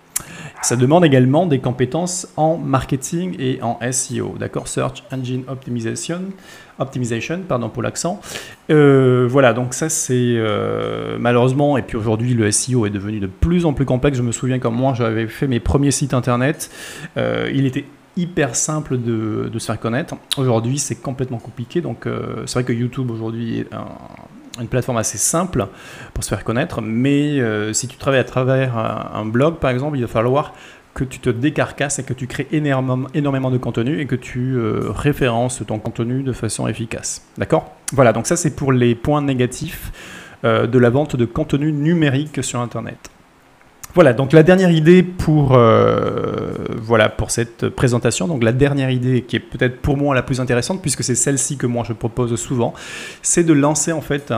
Ça 0.62 0.76
demande 0.76 1.04
également 1.04 1.46
des 1.46 1.58
compétences 1.58 2.28
en 2.36 2.56
marketing 2.56 3.34
et 3.40 3.60
en 3.62 3.80
SEO, 3.90 4.36
d'accord 4.38 4.68
Search 4.68 5.02
Engine 5.12 5.42
Optimization, 5.48 7.40
pardon 7.48 7.68
pour 7.68 7.82
l'accent. 7.82 8.20
Euh, 8.70 9.26
voilà, 9.28 9.54
donc 9.54 9.74
ça 9.74 9.88
c'est 9.88 10.14
euh, 10.14 11.16
malheureusement, 11.18 11.76
et 11.78 11.82
puis 11.82 11.96
aujourd'hui 11.96 12.34
le 12.34 12.48
SEO 12.52 12.86
est 12.86 12.90
devenu 12.90 13.18
de 13.18 13.26
plus 13.26 13.66
en 13.66 13.72
plus 13.72 13.84
complexe. 13.84 14.16
Je 14.16 14.22
me 14.22 14.30
souviens 14.30 14.60
quand 14.60 14.70
moi 14.70 14.94
j'avais 14.94 15.26
fait 15.26 15.48
mes 15.48 15.58
premiers 15.58 15.90
sites 15.90 16.14
internet, 16.14 16.70
euh, 17.16 17.50
il 17.52 17.66
était 17.66 17.84
hyper 18.16 18.54
simple 18.54 18.98
de, 18.98 19.50
de, 19.52 19.58
se 19.58 19.66
faire 19.66 19.80
connaître. 19.80 20.14
Aujourd'hui, 20.36 20.78
c'est 20.78 20.96
complètement 20.96 21.38
compliqué. 21.38 21.80
Donc, 21.80 22.06
c'est 22.44 22.52
vrai 22.52 22.64
que 22.64 22.72
YouTube 22.74 23.10
aujourd'hui 23.10 23.60
est 23.60 23.72
un, 23.72 23.86
une 24.60 24.68
plateforme 24.68 24.98
assez 24.98 25.18
simple 25.18 25.66
pour 26.14 26.24
se 26.24 26.28
faire 26.28 26.44
connaître, 26.44 26.80
mais 26.82 27.40
euh, 27.40 27.72
si 27.72 27.88
tu 27.88 27.96
travailles 27.96 28.20
à 28.20 28.24
travers 28.24 28.76
un, 28.76 29.24
blog, 29.24 29.56
par 29.56 29.70
exemple, 29.70 29.96
il 29.96 30.02
va 30.02 30.08
falloir 30.08 30.54
que 30.94 31.04
tu 31.04 31.20
te 31.20 31.30
décarcasses 31.30 31.98
et 31.98 32.04
que 32.04 32.12
tu 32.12 32.26
crées 32.26 32.48
énormément, 32.52 33.50
de 33.50 33.58
contenu 33.58 33.98
et 34.00 34.06
que 34.06 34.14
tu 34.14 34.56
euh, 34.56 34.90
références 34.90 35.62
ton 35.66 35.78
contenu 35.78 36.22
de 36.22 36.32
façon 36.32 36.68
efficace. 36.68 37.26
D'accord? 37.38 37.74
Voilà, 37.92 38.12
donc 38.12 38.26
ça 38.26 38.36
c'est 38.36 38.54
pour 38.54 38.72
les 38.72 38.94
points 38.94 39.22
négatifs 39.22 39.90
euh, 40.44 40.66
de 40.66 40.78
la 40.78 40.90
vente 40.90 41.16
de 41.16 41.24
contenu 41.24 41.72
numérique 41.72 42.44
sur 42.44 42.60
Internet. 42.60 43.11
Voilà, 43.94 44.14
donc 44.14 44.32
la 44.32 44.42
dernière 44.42 44.70
idée 44.70 45.02
pour, 45.02 45.52
euh, 45.54 46.66
pour 47.18 47.30
cette 47.30 47.68
présentation, 47.68 48.26
donc 48.26 48.42
la 48.42 48.52
dernière 48.52 48.88
idée 48.88 49.20
qui 49.20 49.36
est 49.36 49.40
peut-être 49.40 49.82
pour 49.82 49.98
moi 49.98 50.14
la 50.14 50.22
plus 50.22 50.40
intéressante, 50.40 50.80
puisque 50.80 51.04
c'est 51.04 51.14
celle-ci 51.14 51.58
que 51.58 51.66
moi 51.66 51.84
je 51.86 51.92
propose 51.92 52.34
souvent, 52.36 52.72
c'est 53.20 53.44
de 53.44 53.52
lancer 53.52 53.92
en 53.92 54.00
fait 54.00 54.32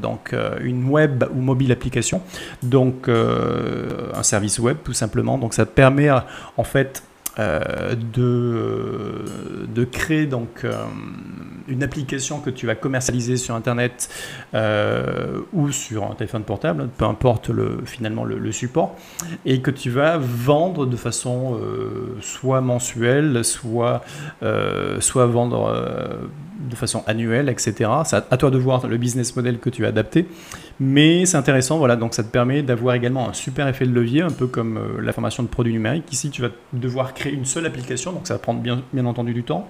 donc, 0.00 0.32
euh, 0.32 0.56
une 0.62 0.88
web 0.88 1.24
ou 1.34 1.40
mobile 1.40 1.72
application, 1.72 2.22
donc 2.62 3.08
euh, 3.08 4.12
un 4.14 4.22
service 4.22 4.60
web 4.60 4.76
tout 4.84 4.92
simplement. 4.92 5.36
Donc 5.36 5.52
ça 5.52 5.66
permet 5.66 6.08
en 6.10 6.64
fait 6.64 7.02
euh, 7.38 7.94
de, 7.94 9.24
de 9.74 9.84
créer 9.84 10.26
donc 10.26 10.64
euh, 10.64 10.74
une 11.66 11.82
application 11.82 12.40
que 12.40 12.50
tu 12.50 12.66
vas 12.66 12.74
commercialiser 12.74 13.38
sur 13.38 13.54
internet 13.54 14.10
euh, 14.52 15.40
ou 15.54 15.70
sur 15.72 16.10
un 16.10 16.14
téléphone 16.14 16.42
portable, 16.42 16.90
peu 16.98 17.06
importe 17.06 17.48
le, 17.48 17.80
finalement 17.86 18.24
le, 18.24 18.52
support, 18.52 18.96
et 19.46 19.62
que 19.62 19.70
tu 19.70 19.88
vas 19.88 20.18
vendre 20.18 20.84
de 20.84 20.96
façon 20.96 21.58
soit 22.20 22.60
mensuelle, 22.60 23.44
soit, 23.44 24.02
soit 25.00 25.26
vendre 25.26 26.20
de 26.68 26.76
façon 26.76 27.02
annuelle, 27.06 27.48
etc. 27.48 27.90
C'est 28.04 28.16
à 28.16 28.36
toi 28.36 28.50
de 28.50 28.58
voir 28.58 28.86
le 28.86 28.96
business 28.96 29.34
model 29.36 29.58
que 29.58 29.70
tu 29.70 29.84
as 29.84 29.88
adapté. 29.88 30.26
Mais 30.80 31.26
c'est 31.26 31.36
intéressant, 31.36 31.78
voilà, 31.78 31.96
donc 31.96 32.14
ça 32.14 32.22
te 32.22 32.28
permet 32.28 32.62
d'avoir 32.62 32.94
également 32.94 33.28
un 33.28 33.32
super 33.32 33.68
effet 33.68 33.86
de 33.86 33.92
levier, 33.92 34.22
un 34.22 34.30
peu 34.30 34.46
comme 34.46 34.78
euh, 34.78 35.00
la 35.00 35.12
formation 35.12 35.42
de 35.42 35.48
produits 35.48 35.72
numériques. 35.72 36.12
Ici, 36.12 36.30
tu 36.30 36.42
vas 36.42 36.48
devoir 36.72 37.14
créer 37.14 37.32
une 37.32 37.44
seule 37.44 37.66
application, 37.66 38.12
donc 38.12 38.26
ça 38.26 38.34
va 38.34 38.38
prendre 38.38 38.60
bien, 38.60 38.82
bien 38.92 39.06
entendu 39.06 39.32
du 39.32 39.44
temps. 39.44 39.68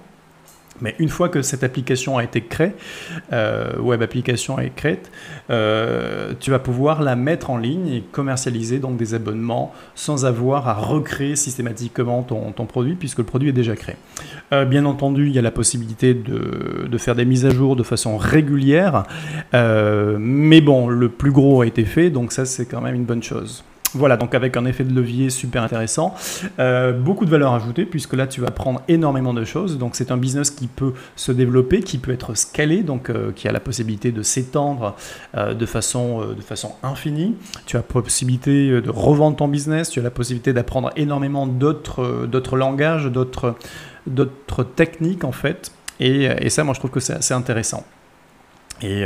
Mais 0.81 0.95
une 0.99 1.09
fois 1.09 1.29
que 1.29 1.41
cette 1.41 1.63
application 1.63 2.17
a 2.17 2.23
été 2.23 2.41
créée, 2.41 2.73
euh, 3.31 3.77
web 3.79 4.01
application 4.01 4.59
est 4.59 4.71
créée, 4.75 4.99
euh, 5.49 6.33
tu 6.39 6.51
vas 6.51 6.59
pouvoir 6.59 7.01
la 7.01 7.15
mettre 7.15 7.49
en 7.49 7.57
ligne 7.57 7.87
et 7.87 8.03
commercialiser 8.11 8.79
donc 8.79 8.97
des 8.97 9.13
abonnements 9.13 9.73
sans 9.95 10.25
avoir 10.25 10.67
à 10.67 10.73
recréer 10.73 11.35
systématiquement 11.35 12.23
ton, 12.23 12.51
produit 12.65 12.95
puisque 12.95 13.19
le 13.19 13.23
produit 13.23 13.49
est 13.49 13.53
déjà 13.53 13.75
créé. 13.75 13.95
Euh, 14.51 14.65
bien 14.65 14.85
entendu, 14.85 15.27
il 15.27 15.33
y 15.33 15.39
a 15.39 15.41
la 15.41 15.51
possibilité 15.51 16.13
de, 16.13 16.97
faire 16.97 17.15
des 17.15 17.25
mises 17.25 17.45
à 17.45 17.49
jour 17.49 17.75
de 17.75 17.83
façon 17.83 18.17
régulière, 18.17 19.03
mais 19.53 20.61
bon, 20.61 20.87
le 20.87 21.09
plus 21.09 21.31
gros 21.31 21.61
a 21.61 21.67
été 21.67 21.83
fait, 21.83 22.09
donc 22.09 22.31
ça 22.31 22.45
c'est 22.45 22.65
quand 22.65 22.81
même 22.81 22.95
une 22.95 23.03
bonne 23.03 23.23
chose. 23.23 23.63
Voilà, 23.95 24.17
donc 24.17 24.33
avec 24.33 24.57
un 24.57 24.65
effet 24.65 24.83
de 24.83 24.93
levier 24.93 25.29
super 25.29 25.61
intéressant. 25.61 26.15
Euh, 26.59 26.93
beaucoup 26.93 27.25
de 27.25 27.29
valeur 27.29 27.53
ajoutée, 27.53 27.85
puisque 27.85 28.13
là, 28.13 28.25
tu 28.25 28.41
vas 28.41 28.47
apprendre 28.47 28.81
énormément 28.87 29.33
de 29.33 29.43
choses. 29.45 29.77
Donc, 29.77 29.95
c'est 29.95 30.11
un 30.11 30.17
business 30.17 30.49
qui 30.49 30.67
peut 30.67 30.93
se 31.15 31.31
développer, 31.31 31.81
qui 31.81 31.99
peut 31.99 32.11
être 32.11 32.33
scalé, 32.35 32.81
donc 32.81 33.09
euh, 33.09 33.31
qui 33.35 33.47
a 33.47 33.51
la 33.51 33.59
possibilité 33.59 34.11
de 34.11 34.23
s'étendre 34.23 34.95
euh, 35.37 35.53
de, 35.53 35.65
façon, 35.65 36.25
de 36.35 36.41
façon 36.41 36.73
infinie. 36.81 37.35
Tu 37.65 37.77
as 37.77 37.79
la 37.79 38.01
possibilité 38.01 38.81
de 38.81 38.89
revendre 38.89 39.37
ton 39.37 39.47
business, 39.47 39.89
tu 39.89 39.99
as 39.99 40.03
la 40.03 40.11
possibilité 40.11 40.53
d'apprendre 40.53 40.91
énormément 40.95 41.45
d'autres 41.45 42.57
langages, 42.57 43.05
d'autres 43.05 44.63
techniques, 44.75 45.23
en 45.23 45.31
fait. 45.31 45.71
Et, 45.99 46.23
et, 46.23 46.49
ça, 46.49 46.63
moi, 46.63 46.73
je 46.73 46.79
trouve 46.79 46.91
que 46.91 46.99
c'est 46.99 47.13
assez 47.13 47.33
intéressant. 47.33 47.85
Et 48.81 49.05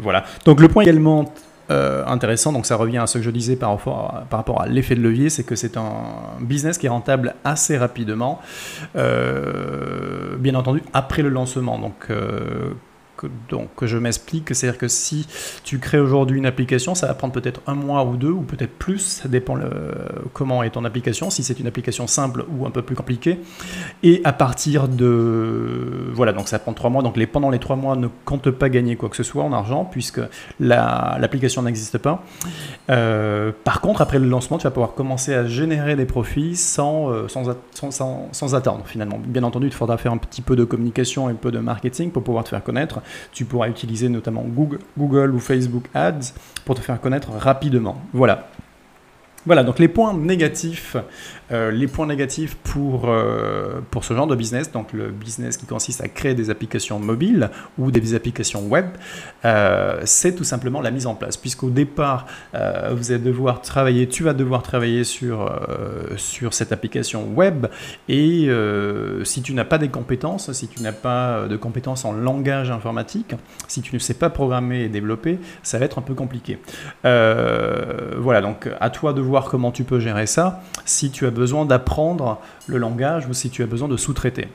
voilà. 0.00 0.24
Donc, 0.44 0.60
le 0.60 0.68
point 0.68 0.82
également 0.82 1.32
euh, 1.70 2.04
intéressant. 2.06 2.52
Donc 2.52 2.66
ça 2.66 2.76
revient 2.76 2.98
à 2.98 3.06
ce 3.06 3.18
que 3.18 3.24
je 3.24 3.30
disais 3.30 3.56
par 3.56 3.70
rapport 3.70 4.14
à, 4.14 4.20
par 4.30 4.38
rapport 4.38 4.62
à 4.62 4.66
l'effet 4.66 4.94
de 4.94 5.00
levier, 5.00 5.30
c'est 5.30 5.44
que 5.44 5.56
c'est 5.56 5.76
un 5.76 5.92
business 6.40 6.78
qui 6.78 6.86
est 6.86 6.90
rentable 6.90 7.34
assez 7.44 7.76
rapidement, 7.76 8.40
euh, 8.94 10.36
bien 10.36 10.54
entendu 10.54 10.82
après 10.92 11.22
le 11.22 11.28
lancement. 11.28 11.78
Donc 11.78 12.06
euh, 12.10 12.70
donc, 13.48 13.68
je 13.82 13.98
m'explique, 13.98 14.54
c'est-à-dire 14.54 14.78
que 14.78 14.88
si 14.88 15.26
tu 15.64 15.78
crées 15.78 15.98
aujourd'hui 15.98 16.38
une 16.38 16.46
application, 16.46 16.94
ça 16.94 17.06
va 17.06 17.14
prendre 17.14 17.32
peut-être 17.32 17.60
un 17.66 17.74
mois 17.74 18.04
ou 18.04 18.16
deux, 18.16 18.30
ou 18.30 18.42
peut-être 18.42 18.72
plus, 18.78 18.98
ça 18.98 19.28
dépend 19.28 19.54
le, 19.54 19.70
comment 20.32 20.62
est 20.62 20.70
ton 20.70 20.84
application, 20.84 21.30
si 21.30 21.42
c'est 21.42 21.60
une 21.60 21.66
application 21.66 22.06
simple 22.06 22.44
ou 22.50 22.66
un 22.66 22.70
peu 22.70 22.82
plus 22.82 22.96
compliquée. 22.96 23.38
Et 24.02 24.20
à 24.24 24.32
partir 24.32 24.88
de... 24.88 26.10
Voilà, 26.12 26.32
donc 26.32 26.48
ça 26.48 26.58
prend 26.58 26.72
trois 26.72 26.90
mois, 26.90 27.02
donc 27.02 27.16
pendant 27.26 27.50
les 27.50 27.58
trois 27.58 27.76
mois, 27.76 27.96
ne 27.96 28.08
compte 28.24 28.50
pas 28.50 28.68
gagner 28.68 28.96
quoi 28.96 29.08
que 29.08 29.16
ce 29.16 29.22
soit 29.22 29.42
en 29.42 29.52
argent, 29.52 29.84
puisque 29.84 30.20
l'application 30.60 31.62
n'existe 31.62 31.98
pas. 31.98 32.22
Euh, 32.90 33.52
par 33.64 33.80
contre, 33.80 34.00
après 34.00 34.18
le 34.18 34.28
lancement, 34.28 34.58
tu 34.58 34.64
vas 34.64 34.70
pouvoir 34.70 34.94
commencer 34.94 35.34
à 35.34 35.46
générer 35.46 35.96
des 35.96 36.06
profits 36.06 36.56
sans, 36.56 37.10
euh, 37.10 37.26
sans 37.28 38.54
attendre, 38.54 38.84
finalement. 38.86 39.18
Bien 39.24 39.42
entendu, 39.42 39.66
il 39.66 39.72
faudra 39.72 39.96
faire 39.98 40.12
un 40.12 40.18
petit 40.18 40.42
peu 40.42 40.56
de 40.56 40.64
communication 40.64 41.28
et 41.28 41.32
un 41.32 41.36
peu 41.36 41.50
de 41.50 41.58
marketing 41.58 42.10
pour 42.10 42.22
pouvoir 42.22 42.44
te 42.44 42.50
faire 42.50 42.62
connaître, 42.62 43.00
Tu 43.32 43.44
pourras 43.44 43.68
utiliser 43.68 44.08
notamment 44.08 44.44
Google, 44.44 45.30
ou 45.30 45.38
Facebook 45.38 45.84
Ads 45.94 46.32
pour 46.64 46.74
te 46.74 46.80
faire 46.80 47.00
connaître 47.00 47.30
rapidement. 47.30 48.00
Voilà. 48.12 48.48
Voilà, 49.46 49.62
donc 49.62 49.78
les 49.78 49.86
points 49.86 50.12
négatifs, 50.12 50.96
euh, 51.52 51.70
les 51.70 51.86
points 51.86 52.06
négatifs 52.06 52.56
pour, 52.56 53.08
euh, 53.08 53.80
pour 53.90 54.04
ce 54.04 54.14
genre 54.14 54.26
de 54.26 54.34
business, 54.34 54.72
donc 54.72 54.92
le 54.92 55.10
business 55.10 55.56
qui 55.56 55.66
consiste 55.66 56.00
à 56.00 56.08
créer 56.08 56.34
des 56.34 56.50
applications 56.50 56.98
mobiles 56.98 57.50
ou 57.78 57.92
des 57.92 58.14
applications 58.14 58.66
web, 58.66 58.86
euh, 59.44 60.00
c'est 60.04 60.34
tout 60.34 60.44
simplement 60.44 60.80
la 60.80 60.90
mise 60.90 61.06
en 61.06 61.14
place. 61.14 61.36
Puisqu'au 61.36 61.70
départ, 61.70 62.26
vous 62.92 63.12
allez 63.12 63.22
devoir 63.22 63.60
travailler, 63.60 64.08
tu 64.08 64.22
vas 64.22 64.32
devoir 64.32 64.62
travailler 64.62 65.04
sur, 65.04 65.50
sur 66.16 66.54
cette 66.54 66.72
application 66.72 67.28
web 67.34 67.66
et 68.08 68.48
si 69.24 69.42
tu 69.42 69.54
n'as 69.54 69.64
pas 69.64 69.78
des 69.78 69.88
compétences, 69.88 70.50
si 70.52 70.68
tu 70.68 70.82
n'as 70.82 70.92
pas 70.92 71.46
de 71.48 71.56
compétences 71.56 72.04
en 72.04 72.12
langage 72.12 72.70
informatique, 72.70 73.34
si 73.68 73.82
tu 73.82 73.94
ne 73.94 73.98
sais 73.98 74.14
pas 74.14 74.30
programmer 74.30 74.84
et 74.84 74.88
développer, 74.88 75.38
ça 75.62 75.78
va 75.78 75.84
être 75.84 75.98
un 75.98 76.02
peu 76.02 76.14
compliqué. 76.14 76.58
voilà, 77.02 78.40
donc 78.40 78.68
à 78.80 78.90
toi 78.90 79.12
de 79.12 79.20
voir 79.20 79.44
comment 79.44 79.70
tu 79.70 79.84
peux 79.84 80.00
gérer 80.00 80.26
ça 80.26 80.62
si 80.84 81.10
tu 81.10 81.26
as 81.26 81.30
besoin 81.36 81.66
d'apprendre 81.66 82.40
le 82.66 82.78
langage 82.78 83.26
ou 83.28 83.34
si 83.34 83.50
tu 83.50 83.62
as 83.62 83.66
besoin 83.66 83.88
de 83.88 83.96
sous-traiter. 83.96 84.48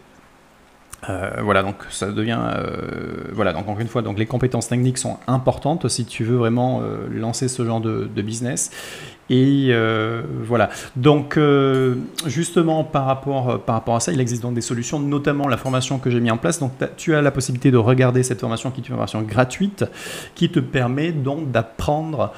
Euh, 1.09 1.41
voilà, 1.41 1.63
donc 1.63 1.77
ça 1.89 2.11
devient. 2.11 2.39
Euh, 2.39 3.29
voilà, 3.33 3.53
donc 3.53 3.63
encore 3.63 3.79
une 3.79 3.87
fois, 3.87 4.01
donc 4.01 4.19
les 4.19 4.27
compétences 4.27 4.67
techniques 4.67 4.97
sont 4.97 5.17
importantes 5.27 5.87
si 5.87 6.05
tu 6.05 6.23
veux 6.23 6.37
vraiment 6.37 6.81
euh, 6.81 7.07
lancer 7.09 7.47
ce 7.47 7.65
genre 7.65 7.81
de, 7.81 8.09
de 8.13 8.21
business. 8.21 8.71
Et 9.31 9.67
euh, 9.69 10.23
voilà. 10.43 10.69
Donc, 10.97 11.37
euh, 11.37 11.95
justement, 12.25 12.83
par 12.83 13.05
rapport, 13.05 13.49
euh, 13.49 13.57
par 13.57 13.75
rapport 13.75 13.95
à 13.95 14.01
ça, 14.01 14.11
il 14.11 14.19
existe 14.19 14.41
donc 14.41 14.55
des 14.55 14.61
solutions, 14.61 14.99
notamment 14.99 15.47
la 15.47 15.55
formation 15.55 15.99
que 15.99 16.09
j'ai 16.09 16.19
mis 16.19 16.29
en 16.29 16.37
place. 16.37 16.59
Donc, 16.59 16.73
tu 16.97 17.15
as 17.15 17.21
la 17.21 17.31
possibilité 17.31 17.71
de 17.71 17.77
regarder 17.77 18.23
cette 18.23 18.41
formation 18.41 18.71
qui 18.71 18.81
est 18.81 18.89
une 18.89 18.95
formation 18.95 19.21
gratuite 19.21 19.85
qui 20.35 20.49
te 20.49 20.59
permet 20.59 21.13
donc 21.13 21.49
d'apprendre 21.49 22.33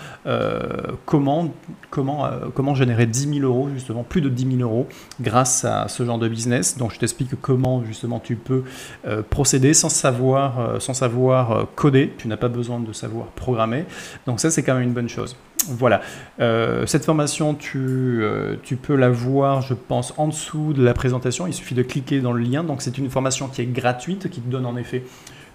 comment, 1.05 1.51
comment, 1.89 2.29
comment 2.53 2.75
générer 2.75 3.07
10 3.07 3.39
000 3.39 3.45
euros, 3.47 3.69
justement, 3.73 4.03
plus 4.03 4.21
de 4.21 4.29
10 4.29 4.57
000 4.57 4.69
euros 4.69 4.88
grâce 5.19 5.65
à 5.65 5.88
ce 5.88 6.05
genre 6.05 6.19
de 6.19 6.27
business. 6.27 6.77
Donc, 6.77 6.93
je 6.93 7.00
t'explique 7.00 7.31
comment, 7.41 7.83
justement, 7.83 8.19
tu 8.19 8.35
peux 8.35 8.63
procéder 9.31 9.73
sans 9.73 9.89
savoir, 9.89 10.79
sans 10.79 10.93
savoir 10.93 11.65
coder. 11.75 12.13
Tu 12.19 12.27
n'as 12.27 12.38
pas 12.38 12.50
besoin 12.50 12.79
de 12.79 12.93
savoir 12.93 13.27
programmer. 13.27 13.85
Donc, 14.27 14.39
ça, 14.39 14.51
c'est 14.51 14.62
quand 14.62 14.75
même 14.75 14.83
une 14.83 14.93
bonne 14.93 15.09
chose. 15.09 15.35
Voilà. 15.70 16.01
Euh, 16.39 16.86
cette 16.86 17.05
formation, 17.05 17.58
euh, 17.75 18.55
tu, 18.63 18.75
peux 18.75 18.96
la 18.96 19.10
voir, 19.10 19.62
je 19.62 19.74
pense, 19.74 20.13
en 20.17 20.27
dessous 20.27 20.74
de 20.74 20.84
la 20.84 20.93
présentation. 20.93 21.48
Il 21.48 21.53
suffit 21.53 21.75
de 21.75 21.84
cliquer 21.84 22.22
dans 22.22 22.34
le 22.34 22.43
lien. 22.43 22.63
Donc, 22.63 22.82
c'est 22.82 22.98
une 22.98 23.10
formation 23.10 23.48
qui 23.48 23.62
est 23.62 23.65
gratuite, 23.65 24.29
qui 24.29 24.41
te 24.41 24.50
donne 24.50 24.65
en 24.65 24.77
effet 24.77 25.03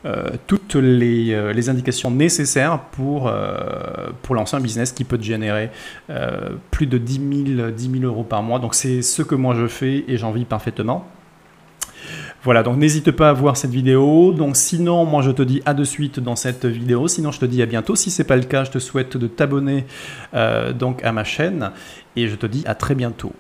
euh, 0.07 0.31
toutes 0.47 0.77
les, 0.77 1.69
indications 1.69 2.11
nécessaires 2.11 2.81
pour, 2.93 3.31
lancer 4.31 4.57
un 4.57 4.61
business 4.61 4.93
qui 4.93 5.05
peut 5.05 5.19
te 5.19 5.25
générer 5.25 5.71
plus 6.71 6.87
de 6.87 6.99
10 6.99 7.55
000, 7.57 7.71
10 7.71 7.91
000 8.01 8.05
euros 8.05 8.25
par 8.25 8.43
mois. 8.43 8.59
Donc, 8.59 8.75
c'est 8.75 9.03
ce 9.03 9.23
que 9.23 9.35
moi 9.35 9.55
je 9.55 9.67
fais 9.67 10.05
et 10.09 10.17
j'en 10.17 10.33
vis 10.33 10.45
parfaitement. 10.45 11.07
Voilà, 12.45 12.63
donc 12.63 12.77
n'hésite 12.79 13.11
pas 13.11 13.31
à 13.31 13.33
voir 13.33 13.57
cette 13.57 13.73
vidéo. 13.73 14.33
Donc 14.33 14.57
sinon, 14.57 15.05
moi 15.05 15.23
je 15.23 15.31
te 15.31 15.43
dis 15.43 15.61
à 15.67 15.75
de 15.75 15.85
suite 15.85 16.21
dans 16.21 16.37
cette 16.37 16.67
vidéo. 16.67 17.09
Sinon, 17.09 17.33
je 17.33 17.41
te 17.41 17.45
dis 17.45 17.63
à 17.63 17.67
bientôt. 17.67 17.97
Si 17.97 18.11
ce 18.11 18.23
n'est 18.23 18.27
pas 18.27 18.37
le 18.37 18.45
cas, 18.45 18.65
je 18.65 18.71
te 18.71 18.79
souhaite 18.79 19.17
de 19.17 19.27
t'abonner 19.27 19.87
euh, 20.35 20.73
donc 20.73 21.03
à 21.05 21.13
ma 21.13 21.25
chaîne 21.25 21.73
et 22.17 22.29
je 22.29 22.37
te 22.37 22.47
dis 22.47 22.63
à 22.67 22.75
très 22.75 22.95
bientôt. 22.95 23.33